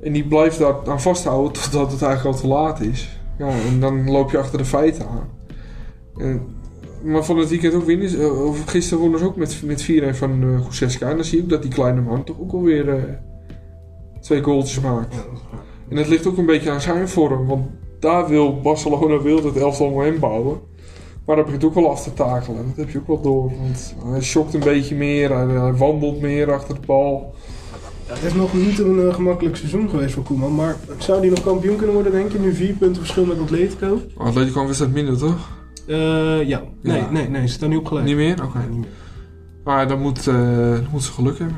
[0.03, 3.18] En die blijft daar aan vasthouden totdat het eigenlijk al te laat is.
[3.39, 5.28] Ja, en dan loop je achter de feiten aan.
[6.16, 6.43] En,
[7.07, 8.21] maar van het weekend ook winnen.
[8.21, 10.83] eh, Of gisteren wonnen ze ook met, met 4-1 van uh.
[11.01, 13.03] En dan zie je ook dat die kleine man toch ook alweer eh
[14.21, 15.15] twee goaltjes maakt.
[15.15, 15.41] dat is.
[15.89, 17.47] En het ligt ook een beetje aan zijn vorm.
[17.47, 17.67] Want
[18.01, 20.59] daar wil Barcelona wil het elftal om hem bouwen.
[21.27, 22.65] Maar dat begint ook wel af te takelen.
[22.67, 23.53] Dat heb je ook wel door.
[23.61, 25.33] Want hij shockt een beetje meer.
[25.37, 27.35] Hij, hij wandelt meer achter de bal.
[28.09, 31.43] Ja, het is nog niet een gemakkelijk seizoen geweest voor Koeman, maar zou die nog
[31.43, 32.39] kampioen kunnen worden, denk je?
[32.39, 34.01] Nu vier punten verschil met Atletico.
[34.17, 35.56] Atletico een wedstrijd minder, toch?
[35.87, 36.62] Eh, ja.
[36.82, 37.11] Nee, Ja.
[37.11, 38.07] nee, nee, ze staan nu op gelijk.
[38.07, 38.45] Niet meer?
[38.45, 38.59] Oké.
[38.59, 38.87] Nee, niet.
[39.64, 41.57] Maar dan moet, eh, moet ze geluk hebben.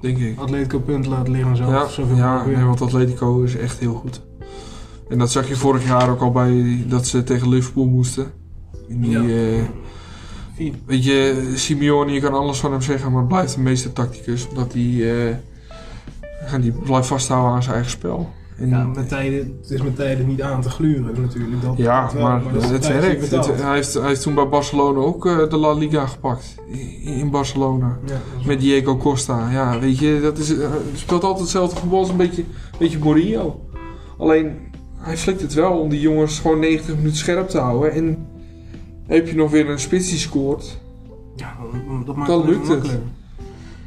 [0.00, 0.38] Denk ik.
[0.38, 1.70] Atletico punten laten liggen en zo.
[1.70, 4.20] Ja, zoveel ja nee, want Atletico is echt heel goed.
[5.08, 8.26] En dat zag je vorig jaar ook al bij dat ze tegen Liverpool moesten.
[8.88, 9.56] In die, Ja.
[9.56, 9.62] eh.
[10.86, 14.48] Weet je, Simeone, je kan alles van hem zeggen, maar blijft de meeste tacticus.
[14.48, 14.82] Omdat hij
[16.50, 18.30] ja, die blijft vasthouden aan zijn eigen spel.
[18.60, 21.62] En, Ja, met tijden, het is met tijden niet aan te gluren natuurlijk.
[21.62, 23.30] Dat, ja, dat wel, maar, dat het werkt.
[23.30, 26.54] Het- hij, heeft, hij heeft toen bij Barcelona ook eh, de La Liga gepakt.
[26.66, 27.98] In, in Barcelona.
[28.06, 29.50] Ja, Met Diego Costa.
[29.50, 32.44] Ja, weet je, dat is, eh, hij speelt altijd hetzelfde voetbal als een beetje,
[32.78, 33.60] beetje Mourinho.
[34.18, 34.56] Alleen,
[34.98, 37.92] hij flikt het wel om die jongens gewoon 90 minuten scherp te houden.
[37.92, 38.26] En
[39.06, 40.80] heb je nog weer een spits die scoort.
[41.36, 41.56] Ja,
[42.06, 42.98] dat- maakt lukt het.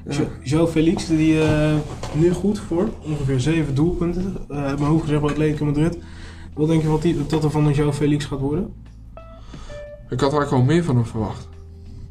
[0.10, 1.74] Jo- Joe Felix, die eh,
[2.14, 4.36] nu goed voor ongeveer zeven doelpunten.
[4.50, 5.98] uit mijn hoofd gezegd bij Atletico Madrid.
[6.54, 8.74] Wat denk je wat, die, wat er van een Joe Felix gaat worden?
[10.10, 11.48] Ik had eigenlijk al meer van hem verwacht.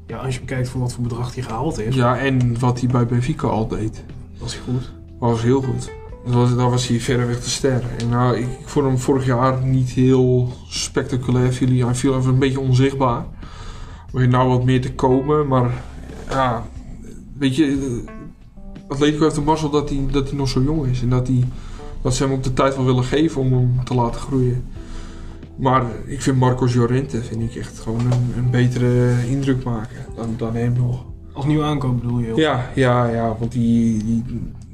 [0.07, 2.89] Ja, als je bekijkt voor wat voor bedrag hij gehaald heeft, Ja, en wat hij
[2.89, 4.05] bij Benfica al deed,
[4.39, 4.93] was hij goed.
[5.19, 5.91] was heel goed.
[6.25, 7.83] Dat was, daar was hij verreweg de ster.
[7.99, 11.53] En nou, ik, ik vond hem vorig jaar niet heel spectaculair.
[11.53, 13.25] Viel hij, hij viel even een beetje onzichtbaar.
[14.15, 15.71] Er nou wat meer te komen, maar
[16.31, 16.67] ja,
[17.43, 18.03] weet je,
[18.89, 21.03] Atletico heeft de mazzel dat hij, dat hij nog zo jong is.
[21.03, 21.45] En dat, hij,
[22.03, 24.65] dat ze hem ook de tijd wel willen geven om hem te laten groeien.
[25.57, 30.35] Maar ik vind Marcos Llorente vind ik echt gewoon een, een betere indruk maken dan,
[30.37, 31.05] dan hem nog.
[31.33, 32.33] Als nieuw aankoop bedoel je?
[32.35, 34.25] Ja, ja, ja, want die, die,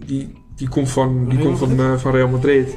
[0.07, 2.77] die, die komt, van, die Real komt van, eh, van Real Madrid.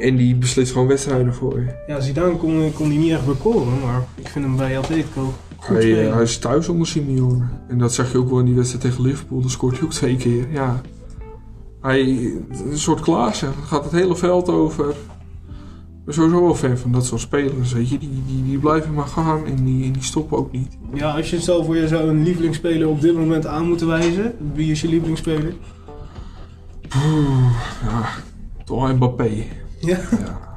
[0.00, 1.66] En die beslist gewoon wedstrijden voor je.
[1.86, 5.32] Ja, Zidane kon, kon die niet echt bekoren, maar ik vind hem bij Atletico
[5.64, 7.44] goed Hij, is thuis onder Simeone.
[7.68, 9.40] En dat zag je ook wel in die wedstrijd tegen Liverpool.
[9.40, 10.50] Dan scoort hij ook twee keer.
[10.50, 10.80] Ja.
[11.80, 12.00] Hij,
[12.70, 13.52] een soort Klaassen.
[13.64, 14.88] Gaat het hele veld over.
[14.88, 17.72] Ik ben sowieso wel fan van dat soort spelers.
[17.72, 17.98] Weet je.
[17.98, 20.78] Die, die, die blijven maar gaan en die, en die stoppen ook niet.
[20.94, 24.34] Ja, als je stel voor je zou een lievelingsspeler op dit moment aan moeten wijzen,
[24.54, 25.54] wie is je lievelingsspeler?
[27.06, 27.52] Oeh,
[27.82, 28.08] ja,
[28.64, 29.30] toch Mbappé.
[29.80, 29.98] Ja.
[30.10, 30.53] Ja.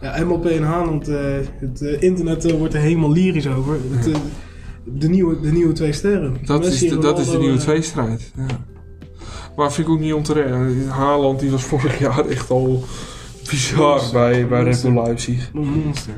[0.00, 3.76] Ja, MLP en Haaland, eh, het eh, internet eh, wordt er helemaal lyrisch over.
[3.90, 4.20] Het,
[4.84, 6.36] de, nieuwe, de nieuwe twee sterren.
[6.44, 8.32] Dat, is de, dat is de nieuwe tweestrijd.
[8.36, 8.46] Ja.
[9.56, 10.88] Maar vind ik ook niet onterecht.
[10.88, 12.84] Haaland die was vorig jaar echt al
[13.50, 14.82] bizar bij, bij Red.
[14.82, 15.50] Bull Leipzig.
[15.54, 16.14] Een monster.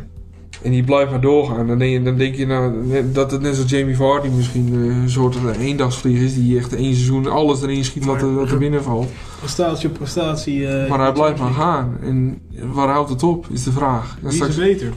[0.63, 1.67] En die blijft maar doorgaan.
[1.67, 2.73] Dan denk je, dan denk je nou,
[3.13, 6.35] dat het net zoals Jamie Vardy misschien eh, een soort eendagsvlieg is.
[6.35, 9.09] Die echt één seizoen alles erin schiet wat er, wat er binnen valt.
[9.39, 10.67] Prestatie op prestatie.
[10.67, 11.97] eh, Maar hij blijft maar gaan.
[12.03, 12.41] En
[12.73, 14.17] waar houdt het op, is de vraag.
[14.21, 14.93] Wie is straks, er beter?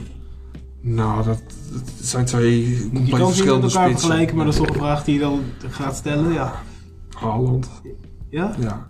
[0.80, 1.38] nou, dat,
[1.72, 3.98] dat zijn twee Je compleet kan ze niet met verschillende elkaar spitsen.
[4.08, 6.32] vergelijken, maar dat is toch een vraag die je dan gaat stellen.
[6.32, 6.52] Ja.
[7.14, 7.68] Haaland.
[8.30, 8.54] Ja?
[8.60, 8.88] Ja.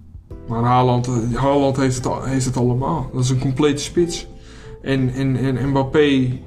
[0.49, 3.11] Maar Haaland, eh, Haaland heeft, het, al- heeft het allemaal.
[3.13, 4.27] Dat is een complete spits.
[4.83, 6.39] En, en, en Mbappé,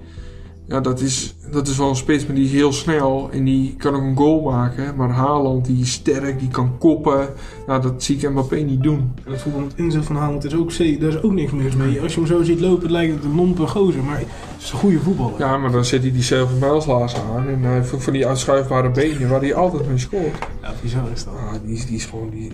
[0.68, 3.30] ja, dat is, dat is wel een spits, maar die is heel snel.
[3.32, 4.96] En die kan ook een goal maken.
[4.96, 7.28] Maar Haaland, die is sterk, die kan koppen.
[7.68, 9.12] Nou, dat zie ik Mbappé niet doen.
[9.26, 12.02] En het voetbal met inzet van Haaland is ook, daar is ook niks mis mee.
[12.02, 14.04] Als je hem zo ziet lopen, lijkt het een lompe gozer.
[14.04, 14.28] Maar het
[14.62, 15.40] is een goede voetballer.
[15.40, 17.48] Ja, maar dan zet hij die Seven Mijlslaarzen aan.
[17.48, 20.38] En hij ook van die uitschuifbare benen waar hij altijd mee scoort.
[20.62, 21.34] Ja, bizar is dat.
[21.34, 22.52] Ah, die, is, die is gewoon, die,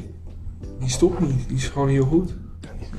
[0.80, 1.48] die stopt niet.
[1.48, 2.34] Die is gewoon heel goed.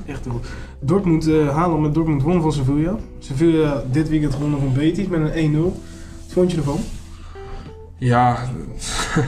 [0.05, 0.47] Echt heel goed.
[0.79, 2.95] Dortmund, eh Haaland met Dortmund won van Sevilla.
[3.19, 5.57] Sevilla dit weekend gewonnen van Betis met een 1-0.
[5.59, 5.73] Wat
[6.27, 6.79] vond je ervan?
[7.97, 8.49] Ja,
[9.11, 9.23] de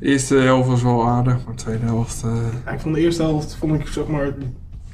[0.10, 2.22] eerste helft was wel aardig, maar de tweede helft...
[2.24, 4.34] eh, Ja, ik vond de eerste helft vond ik zeg maar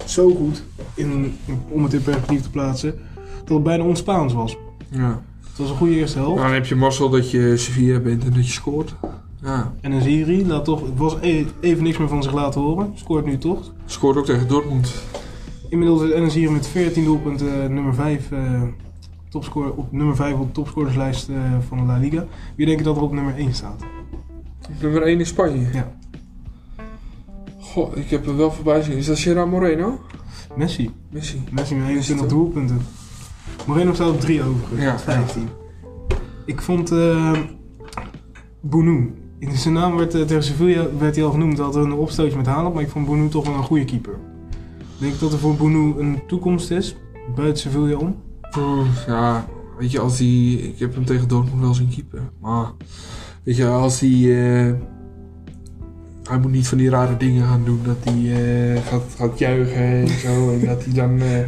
[0.06, 0.62] zo goed,
[0.94, 1.36] in,
[1.68, 2.98] om het in perspectief te plaatsen,
[3.44, 4.56] dat het bijna onspaans was.
[4.88, 5.22] Ja.
[5.48, 6.42] Het was een goede eerste helft.
[6.42, 8.94] Dan heb je mazzel dat je Sevilla bent en dat je scoort.
[9.42, 9.74] Ja.
[9.80, 12.92] En een Ziri laat toch, het was e- even niks meer van zich laten horen.
[12.94, 13.72] Scoort nu toch.
[13.86, 14.92] Scoort ook tegen Dortmund.
[15.68, 18.62] Inmiddels is hier met 14 doelpunten eh, nummer 5 eh
[19.28, 21.36] topscorer, op nummer 5 op de topscorerslijst eh,
[21.68, 22.24] van de La Liga.
[22.56, 23.82] Wie denk je dat er op nummer 1 staat?
[24.80, 25.66] Nummer 1 in Spanje.
[25.72, 25.92] Ja.
[27.60, 28.96] Goh, ik heb er wel voorbij zien.
[28.96, 30.00] Is dat Gerard Moreno?
[30.56, 30.90] Messi.
[31.10, 31.42] Messi.
[31.50, 32.36] Messi met 21 het, hè?
[32.36, 32.80] doelpunten.
[33.66, 34.92] Moreno staat op 3 overigens, Ja.
[34.92, 35.48] met 15.
[36.46, 37.32] Ik vond eh
[38.60, 39.12] Bounou.
[39.40, 41.56] In zijn naam werd eh, tegen Sevilla werd hij al genoemd.
[41.56, 44.18] Hij had een opstootje met Haaland, maar ik vond Bounou toch wel een goede keeper.
[45.00, 46.96] Ik dat er voor Bounou een toekomst is,
[47.34, 48.16] buiten Sevilla om.
[49.06, 49.46] Ja,
[49.78, 50.52] weet je, als hij...
[50.52, 52.30] Ik heb hem tegen Dortmund wel zien keeper.
[52.40, 52.72] Maar,
[53.42, 54.68] weet je, als hij...
[54.68, 54.74] eh,
[56.30, 57.80] hij moet niet van die rare dingen gaan doen.
[57.84, 58.32] Dat hij
[58.74, 60.50] eh, gaat, gaat juichen en zo.
[60.52, 61.20] en dat hij dan...
[61.20, 61.38] eh,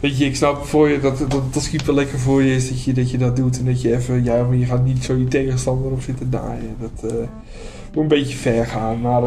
[0.00, 2.68] Weet je, ik snap voor je dat, dat het als keeper lekker voor je is
[2.68, 3.58] dat je dat, je dat doet.
[3.58, 6.76] En dat je even, ja, maar je gaat niet zo je tegenstander op zitten naaien.
[6.80, 7.16] Dat eh,
[7.94, 9.00] moet een beetje ver gaan.
[9.00, 9.22] Maar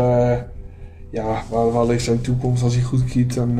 [1.11, 3.59] ja, waar, waar ligt zijn toekomst als hij goed keept, dan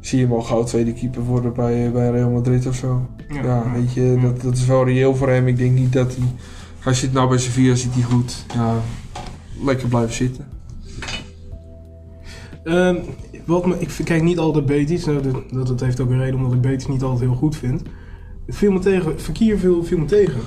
[0.00, 3.06] zie je hem al gauw tweede keeper worden bij, bij Real Madrid of zo.
[3.42, 5.46] Ja, weet je, dat, dat is wel reëel voor hem.
[5.46, 6.26] Ik denk niet dat hij,
[6.78, 8.44] hij zit nou bij Sevilla, zit hij goed.
[8.54, 8.74] Ja,
[9.64, 10.48] lekker blijven zitten.
[12.64, 12.96] Ehm,
[13.44, 15.04] wat me, ik kijk niet altijd Betis.
[15.04, 15.20] Nou,
[15.52, 17.82] dat, dat, heeft ook een reden omdat ik Betis niet altijd heel goed vind.
[18.46, 19.20] Het viel me tegen.
[19.20, 20.40] Verkier viel, viel me tegen.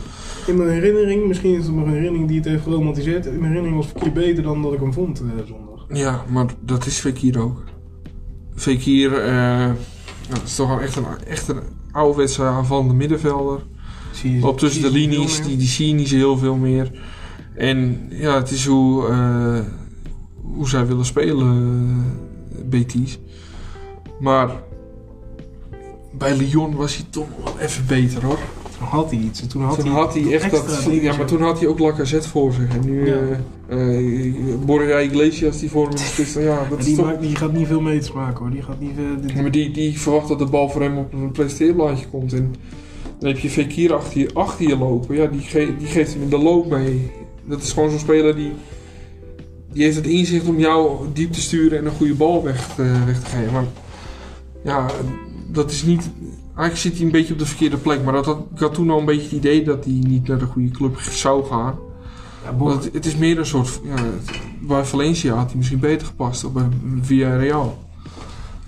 [0.47, 3.25] In mijn herinnering, misschien is het mijn herinnering die het heeft geromantiseerd.
[3.25, 5.85] In mijn herinnering was Verkier beter dan dat ik hem vond eh, zondag.
[5.89, 7.63] Ja, maar dat is Fekir ook.
[8.55, 9.71] Fekir eh,
[10.29, 11.59] dat is toch wel echt een, echt een
[11.91, 13.59] ouderwetse aanvallende middenvelder.
[14.11, 16.55] Zie je- Op tussen zie de linies, die, die zie je niet zo heel veel
[16.55, 16.91] meer.
[17.55, 19.59] En ja, het is hoe, eh,
[20.55, 21.47] hoe zij willen spelen,
[22.51, 23.19] eh, Betis.
[24.19, 24.49] Maar
[26.17, 28.37] bij Lyon was hij toch wel even beter hoor.
[28.77, 29.41] Toen had hij iets.
[29.41, 30.87] en Toen had toen hij, had hij echt dat.
[30.91, 32.75] Ja, maar toen had hij ook Lacazette voor zich.
[32.75, 33.15] En nu Ja.
[33.67, 36.33] eh Borja Iglesias die voor hem spits.
[36.33, 38.51] Ja, dat Maar is die, toch maakt, die gaat niet veel meters maken hoor.
[38.51, 38.91] Die gaat niet.
[39.35, 42.33] Ja, maar die, die verwacht dat de bal voor hem op een presenteerblaadje komt.
[42.33, 42.55] En
[43.19, 45.15] dan heb je Fekir achter je, achter je lopen.
[45.15, 47.11] Ja, die, ge- die geeft hem in de loop mee.
[47.45, 48.53] Dat is gewoon zo'n speler die,
[49.73, 53.03] die heeft het inzicht om jou diep te sturen en een goede bal weg, te-
[53.05, 53.53] weg te geven.
[53.53, 53.65] Maar
[54.63, 54.85] ja,
[55.47, 56.09] dat is niet...
[56.45, 58.03] Eigenlijk zit hij een beetje op de verkeerde plek.
[58.03, 60.39] Maar dat had, ik had toen al een beetje het idee dat hij niet naar
[60.39, 61.75] de goede club zou gaan.
[62.43, 63.79] ja, het, het is meer een soort...
[63.83, 63.95] Ja,
[64.61, 66.43] bij Valencia had hij misschien beter gepast.
[66.43, 66.67] Of bij
[67.01, 67.77] Villarreal.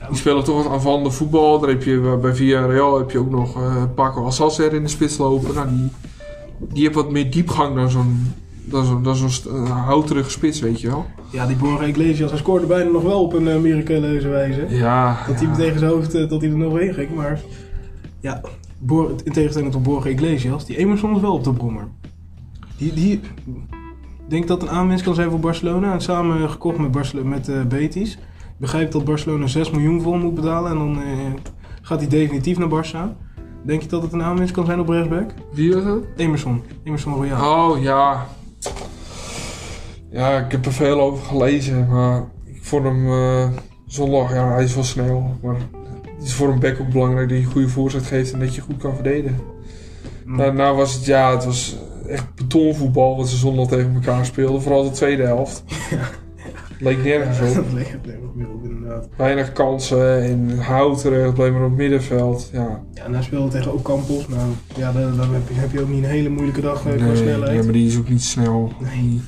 [0.10, 1.60] Die spelen toch wat aanvallende voetbal.
[1.60, 5.18] Daar heb je, bij Villarreal heb je ook nog eh Paco Alcacer in de spits
[5.18, 5.56] lopen.
[5.56, 5.90] Nou, die,
[6.74, 8.34] die heeft wat meer diepgang dan zo'n
[8.72, 11.06] zo'n dan zo'n st- eh, houterige spits, weet je wel.
[11.32, 14.66] ja, die Borja Iglesias, hij scoorde bijna nog wel op een uh, miraculeuze wijze.
[14.70, 17.16] Ja, Dat hij tegen zijn hoofd, eh, dat hij er nog heen ging.
[17.16, 17.42] Maar
[18.20, 18.42] ja,
[18.80, 21.88] Bor- in tegenstelling tot Borja Iglesias, die Emerson is wel op de brommer.
[22.78, 23.20] Die, die
[24.30, 25.94] denk dat een aanwinst kan zijn voor Barcelona.
[25.94, 28.14] En samen gekocht met, Barcelo- met eh, Betis.
[28.14, 30.72] Ik begrijp dat Barcelona 6 miljoen voor moet betalen.
[30.72, 31.08] En dan eh,
[31.82, 33.26] gaat hij definitief naar Barça.
[33.64, 35.34] Denk je dat het een aanwinst kan zijn op rechtsback?
[35.52, 35.98] Wie was dat?
[36.16, 36.62] Emerson.
[36.84, 37.70] Emerson Royal.
[37.70, 38.28] Oh, ja.
[40.18, 43.48] Ja, ik heb er veel over gelezen, maar ik vond hem eh,
[43.86, 45.38] zondag, ja, hij is wel snel.
[45.42, 45.56] Maar
[46.18, 48.56] het is voor een back ook belangrijk dat je een goede voorzet geeft en dat
[48.56, 49.40] je goed kan verdedigen.
[50.26, 50.38] Mm.
[50.38, 54.62] Daarna was het, ja, het was echt betonvoetbal wat ze zondag tegen elkaar speelden.
[54.62, 55.64] Vooral de tweede helft.
[56.80, 57.66] Leek nergens op.
[57.74, 59.08] Leek het nergens meer op, inderdaad.
[59.18, 62.50] Weinig kansen en houterig, bleef maar op het middenveld.
[62.54, 64.28] Ja, Ja, en hij speelde tegen Ocampos.
[64.28, 66.96] Nou, ja, dan, dan heb, je, heb je ook niet een hele moeilijke dag eh,
[66.96, 67.58] qua nee, snelheid.
[67.58, 68.72] ja, maar die is ook niet snel.
[68.80, 69.22] Nee.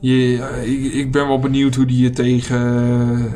[0.00, 3.34] Je, ik, ben wel benieuwd hoe die je tegen,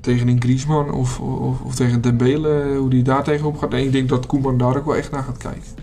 [0.00, 3.72] tegen een Griezmann of, of, of tegen Dembele, hoe die daar tegenop gaat.
[3.72, 5.82] En ik denk dat Koeman daar ook wel echt naar gaat kijken.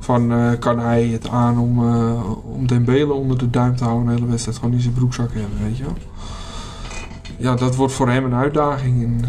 [0.00, 4.06] Van, eh, kan hij het aan om, eh, om Dembele onder de duim te houden
[4.06, 5.96] de hele wedstrijd gewoon in zijn broekzak hebben, weet je wel.
[7.38, 9.24] Ja, dat wordt voor hem een uitdaging.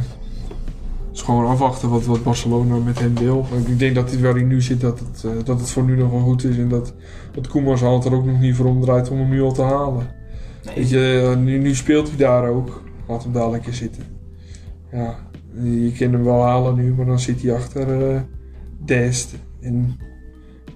[1.27, 3.45] Gewoon afwachten wat, wat Barcelona met hem wil.
[3.51, 5.83] Want Ik denk dat hij waar hij nu zit, dat het, eh, dat het voor
[5.83, 6.57] nu nog wel goed is.
[6.57, 6.93] En dat,
[7.31, 9.61] dat Koeman zijn hand er ook nog niet voor omdraait om hem nu al te
[9.61, 10.07] halen.
[10.75, 12.83] Weet je, eh, nu, nu speelt hij daar ook.
[13.07, 14.03] Laat hem daar lekker zitten.
[14.91, 15.15] Ja,
[15.61, 18.21] je kan hem wel halen nu, maar dan zit hij achter eh
[18.85, 19.35] Dest.
[19.61, 19.97] En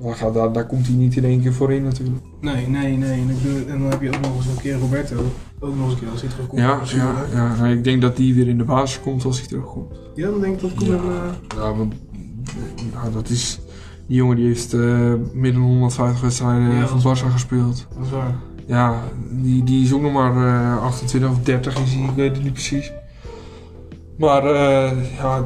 [0.01, 2.25] dan gaat, daar, daar komt hij niet in één keer voor in natuurlijk.
[2.41, 3.25] Nee, nee, nee.
[3.67, 5.15] En dan heb je ook nog eens een keer Roberto.
[5.63, 6.61] Ook nog eens een keer als hij terugkomt.
[6.61, 9.39] Ja, ja, eh, ja, nou, ik denk dat die weer in de basis komt als
[9.39, 9.95] hij terugkomt.
[10.15, 10.95] Ja, dan denk ik dat Koeman...
[11.05, 11.11] Ja.
[11.11, 11.93] eh, Ja, want
[12.93, 13.59] nou, dat is...
[14.07, 17.87] Die jongen die heeft eh meer dan 150 wedstrijden Ja, van Barça gespeeld.
[17.97, 18.35] dat is waar.
[18.65, 22.31] Ja, die, die is ook nog maar eh 28 of 30 is hij, ik weet
[22.35, 22.91] het niet precies.
[24.17, 25.43] Maar eh, ja,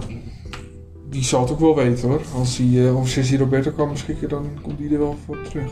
[1.09, 2.21] die zal het ook wel weten hoor.
[2.35, 5.71] Als hij uh, of Sissi Roberto kan beschikken, dan komt hij er wel voor terug.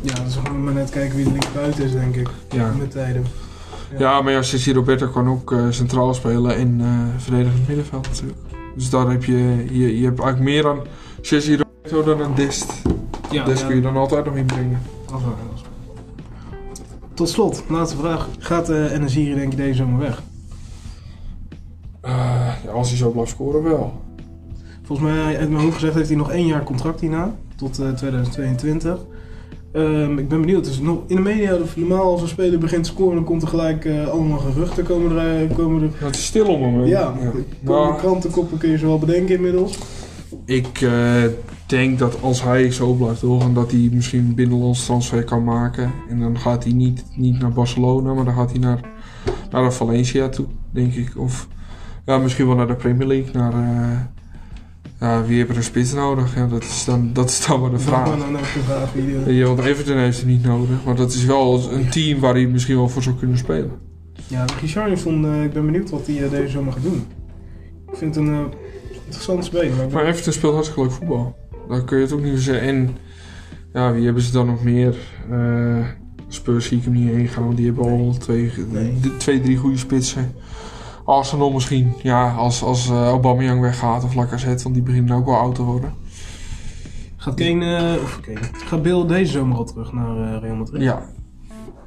[0.00, 2.28] Ja, dan zullen we maar net kijken wie de linkerbuiten is, denk ik.
[2.50, 3.24] Ja, Met tijden.
[3.98, 8.38] Ja maar ja, Sissi Roberto kan ook eh, centraal spelen in eh verdedigend middenveld natuurlijk.
[8.76, 10.80] Dus daar heb je, je, je hebt eigenlijk meer aan
[11.20, 12.72] Sissi Roberto dan aan Dest.
[13.30, 14.80] Ja, Dest kun je dan altijd nog inbrengen.
[17.14, 18.28] Tot slot, laatste vraag.
[18.38, 20.22] Gaat de NSI denk je deze zomer weg?
[22.00, 22.12] Eh,
[22.64, 24.02] ja, als hij zo blijft scoren wel.
[24.82, 27.34] Volgens mij, uit mijn hoofd gezegd, heeft hij nog één jaar contract hierna.
[27.56, 28.98] Tot eh, 2022.
[29.78, 30.64] Ehm, ik ben benieuwd.
[30.64, 33.48] Dus nog in de media, normaal als een speler begint te scoren, dan komt er
[33.48, 34.84] gelijk eh, allemaal geruchten.
[34.84, 36.86] Komen er, eh, komen er, het is stil om hem.
[36.86, 37.32] ja, ja.
[37.60, 39.78] Maar krantenkoppen kun je ze wel bedenken inmiddels.
[40.44, 41.22] ik eh,
[41.66, 45.92] denk dat als hij zo blijft doorgaan, dat hij misschien een binnenlands transfer kan maken.
[46.08, 48.80] En dan gaat hij niet, niet naar Barcelona, maar dan gaat hij naar,
[49.50, 51.12] naar Valencia toe, denk ik.
[51.16, 51.48] Of
[52.06, 53.32] ja, misschien wel naar de Premier League.
[53.32, 53.52] Naar,
[55.00, 56.34] ja, wie heeft er een spits nodig?
[56.34, 58.08] Ja, dat, is dan, dat is dan maar de vraag.
[58.18, 60.84] Dan ook de vraag wie Ja, want Everton heeft het niet nodig.
[60.84, 63.70] Maar dat is wel een team waar hij misschien wel voor zou kunnen spelen.
[64.26, 67.06] Ja, Richarlison, eh ik ben benieuwd wat hij eh, deze zomer gaat doen.
[67.92, 68.40] Ik vind het een eh,
[69.04, 69.88] interessante speler.
[69.92, 71.36] Maar Everton speelt hartstikke leuk voetbal.
[71.68, 72.68] Daar kun je het ook niet zeggen.
[72.68, 72.96] En
[73.72, 74.96] ja, wie hebben ze dan nog meer?
[76.28, 78.94] Spurs zie ik hem niet heen gaan, want die hebben al twee, Nee.
[79.16, 80.32] twee, drie goede spitsen.
[81.08, 85.36] Arsenal misschien, ja, als, als eh Aubameyang weggaat of Lacazette, want die beginnen ook wel
[85.36, 85.94] oud te worden.
[87.16, 90.82] Gaat Kane, of Kane, gaat Bill deze zomer al terug naar eh, Real Madrid?
[90.82, 91.02] Ja,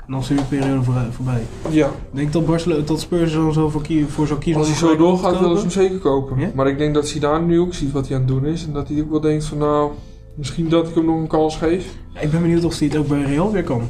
[0.06, 1.42] En dan is de periode voor, voorbij.
[1.70, 1.88] ja.
[1.88, 4.96] Ik denk dat, Barcelona, dat Spurs dan zo voor, voor zou kiezen als hij zo
[4.98, 6.52] doorgaat, willen ze hem zeker kopen.
[6.56, 8.66] Maar ik denk dat Zidane nu ook ziet wat hij aan het doen is.
[8.66, 9.92] En dat hij ook wel denkt van, nou,
[10.36, 11.96] misschien dat ik hem nog een kans geef.
[12.14, 13.82] Ja, Ik ben benieuwd of hij het ook bij Real weer kan.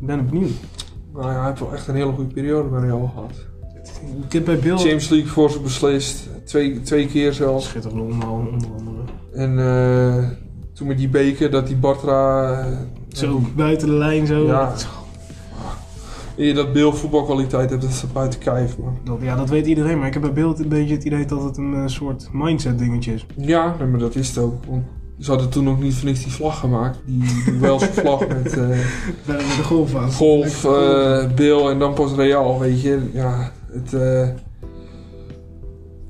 [0.00, 0.52] Ik ben benieuwd.
[1.12, 3.46] Nou ja, hij heeft wel echt een hele goede periode bij Real gehad.
[4.26, 4.76] Ik heb bij Bill...
[4.76, 6.28] Champions League voor ze beslist.
[6.44, 7.64] Twee, twee keer zelfs.
[7.66, 8.96] Schitterend onder onder andere.
[9.34, 10.28] En eh,
[10.72, 12.50] toen met die beker, dat die Bartra...
[12.60, 12.66] eh,
[13.08, 14.46] Zo, buiten de lijn zo.
[14.46, 14.72] Ja.
[16.36, 18.98] Je dat Bill voetbalkwaliteit hebt, dat is buiten kijf, man.
[19.04, 19.98] Dat, ja, dat weet iedereen.
[19.98, 22.78] Maar ik heb bij Bill een beetje het idee dat het een eh, soort mindset
[22.78, 23.26] dingetje is.
[23.36, 24.64] Ja, nee, maar dat is het ook.
[24.68, 24.82] Want
[25.18, 26.98] ze hadden toen nog niet voor niks die vlag gemaakt.
[27.06, 28.68] Die, die Welse vlag met eh,
[29.26, 30.12] Bij de golf aan.
[30.12, 33.10] golf, eh, Bill en dan pas Real, weet je.
[33.12, 33.52] Ja,
[33.82, 33.94] het...
[33.94, 34.28] eh,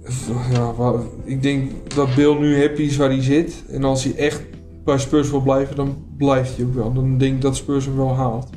[0.03, 0.95] het- ja,
[1.25, 3.64] ik denk dat Bill nu happy is waar hij zit.
[3.71, 4.43] En als hij echt
[4.85, 6.93] bij Spurs wil blijven, dan blijft hij ook wel.
[6.93, 8.49] Dan denk ik dat Spurs hem wel haalt.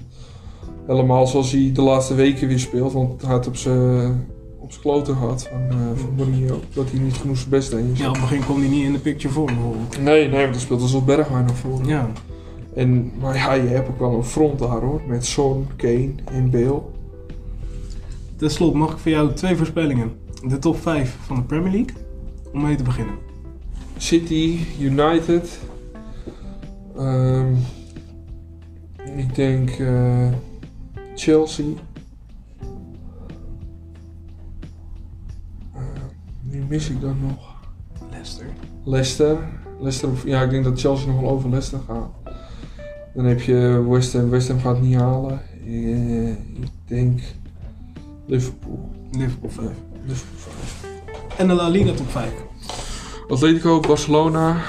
[0.87, 2.93] Helemaal zoals hij de laatste weken weer speelt.
[2.93, 4.27] Want hij had op zijn
[4.81, 6.59] kloten gehad van, eh van Mourinho.
[6.73, 7.97] Dat hij niet genoeg zijn best deed.
[7.97, 10.01] Ja, op het begin kwam hij niet in de picture voor bijvoorbeeld.
[10.01, 11.79] Nee, nee, want dan speelt alsof Bergwijn nog voor.
[11.85, 12.09] Ja.
[12.75, 15.01] En, maar ja, je hebt ook wel een front daar hoor.
[15.07, 16.81] Met Son, Kane en Bale.
[18.39, 20.11] Ten slotte mag ik voor jou twee voorspellingen.
[20.47, 21.95] De top 5 van de Premier League.
[22.53, 23.15] Om mee te beginnen.
[23.97, 25.59] City, United.
[26.97, 27.53] Ehm,
[29.17, 30.27] ik denk eh,
[31.15, 31.65] Chelsea.
[35.73, 35.81] Eh,
[36.41, 37.55] wie mis ik dan nog?
[38.09, 38.45] Leicester.
[38.83, 39.37] Leicester.
[39.79, 40.09] Leicester.
[40.25, 42.09] Ja, ik denk dat Chelsea nog wel over Leicester gaat.
[43.13, 44.29] Dan heb je West Ham.
[44.29, 45.41] West Ham gaat het niet halen.
[45.65, 47.21] Eh, ik denk
[48.29, 48.89] Liverpool.
[49.11, 49.67] Liverpool 5.
[50.05, 50.85] Liverpool vijf.
[51.37, 52.31] En de La Liga top 5.
[53.27, 54.61] Atletico, Barcelona,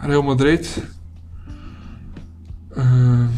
[0.00, 0.82] Real Madrid.
[2.68, 3.28] Eh,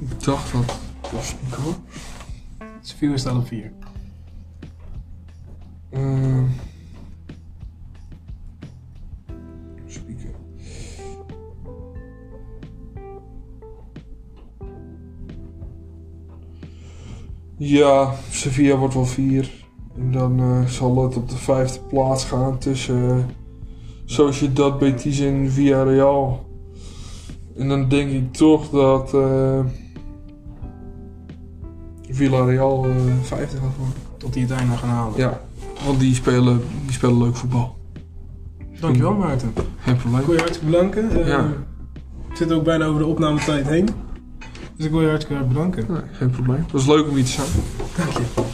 [0.00, 0.78] ik dacht dat.
[1.12, 1.74] was niet hoor.
[2.80, 3.72] Sevilla staat op 4.
[5.90, 6.42] Eh,
[17.64, 19.50] Ja, Sevilla wordt wel vier.
[19.96, 23.16] En dan eh, zal het op de vijfde plaats gaan tussen uh,
[24.04, 26.46] Sociedad, Betis en Villarreal.
[27.56, 29.60] En dan denk ik toch dat eh
[32.08, 32.90] Villarreal eh,
[33.22, 33.94] vijfde gaat worden.
[34.16, 35.18] Tot die het einde gaan halen.
[35.18, 35.40] Ja,
[35.86, 37.76] want die spelen, die spelen leuk voetbal.
[38.80, 39.52] Dankjewel Maarten.
[39.78, 40.20] Geen probleem.
[40.20, 41.10] Ik wil je hartstikke bedanken.
[41.20, 41.46] Eh, Ja.
[42.30, 43.88] Ik zit ook bijna over de opnametijd heen.
[44.76, 45.86] Dus ik wil je hartstikke hard bedanken.
[46.12, 46.62] Geen probleem.
[46.62, 47.48] Het was leuk om hier te zijn.
[47.96, 48.51] Dank je.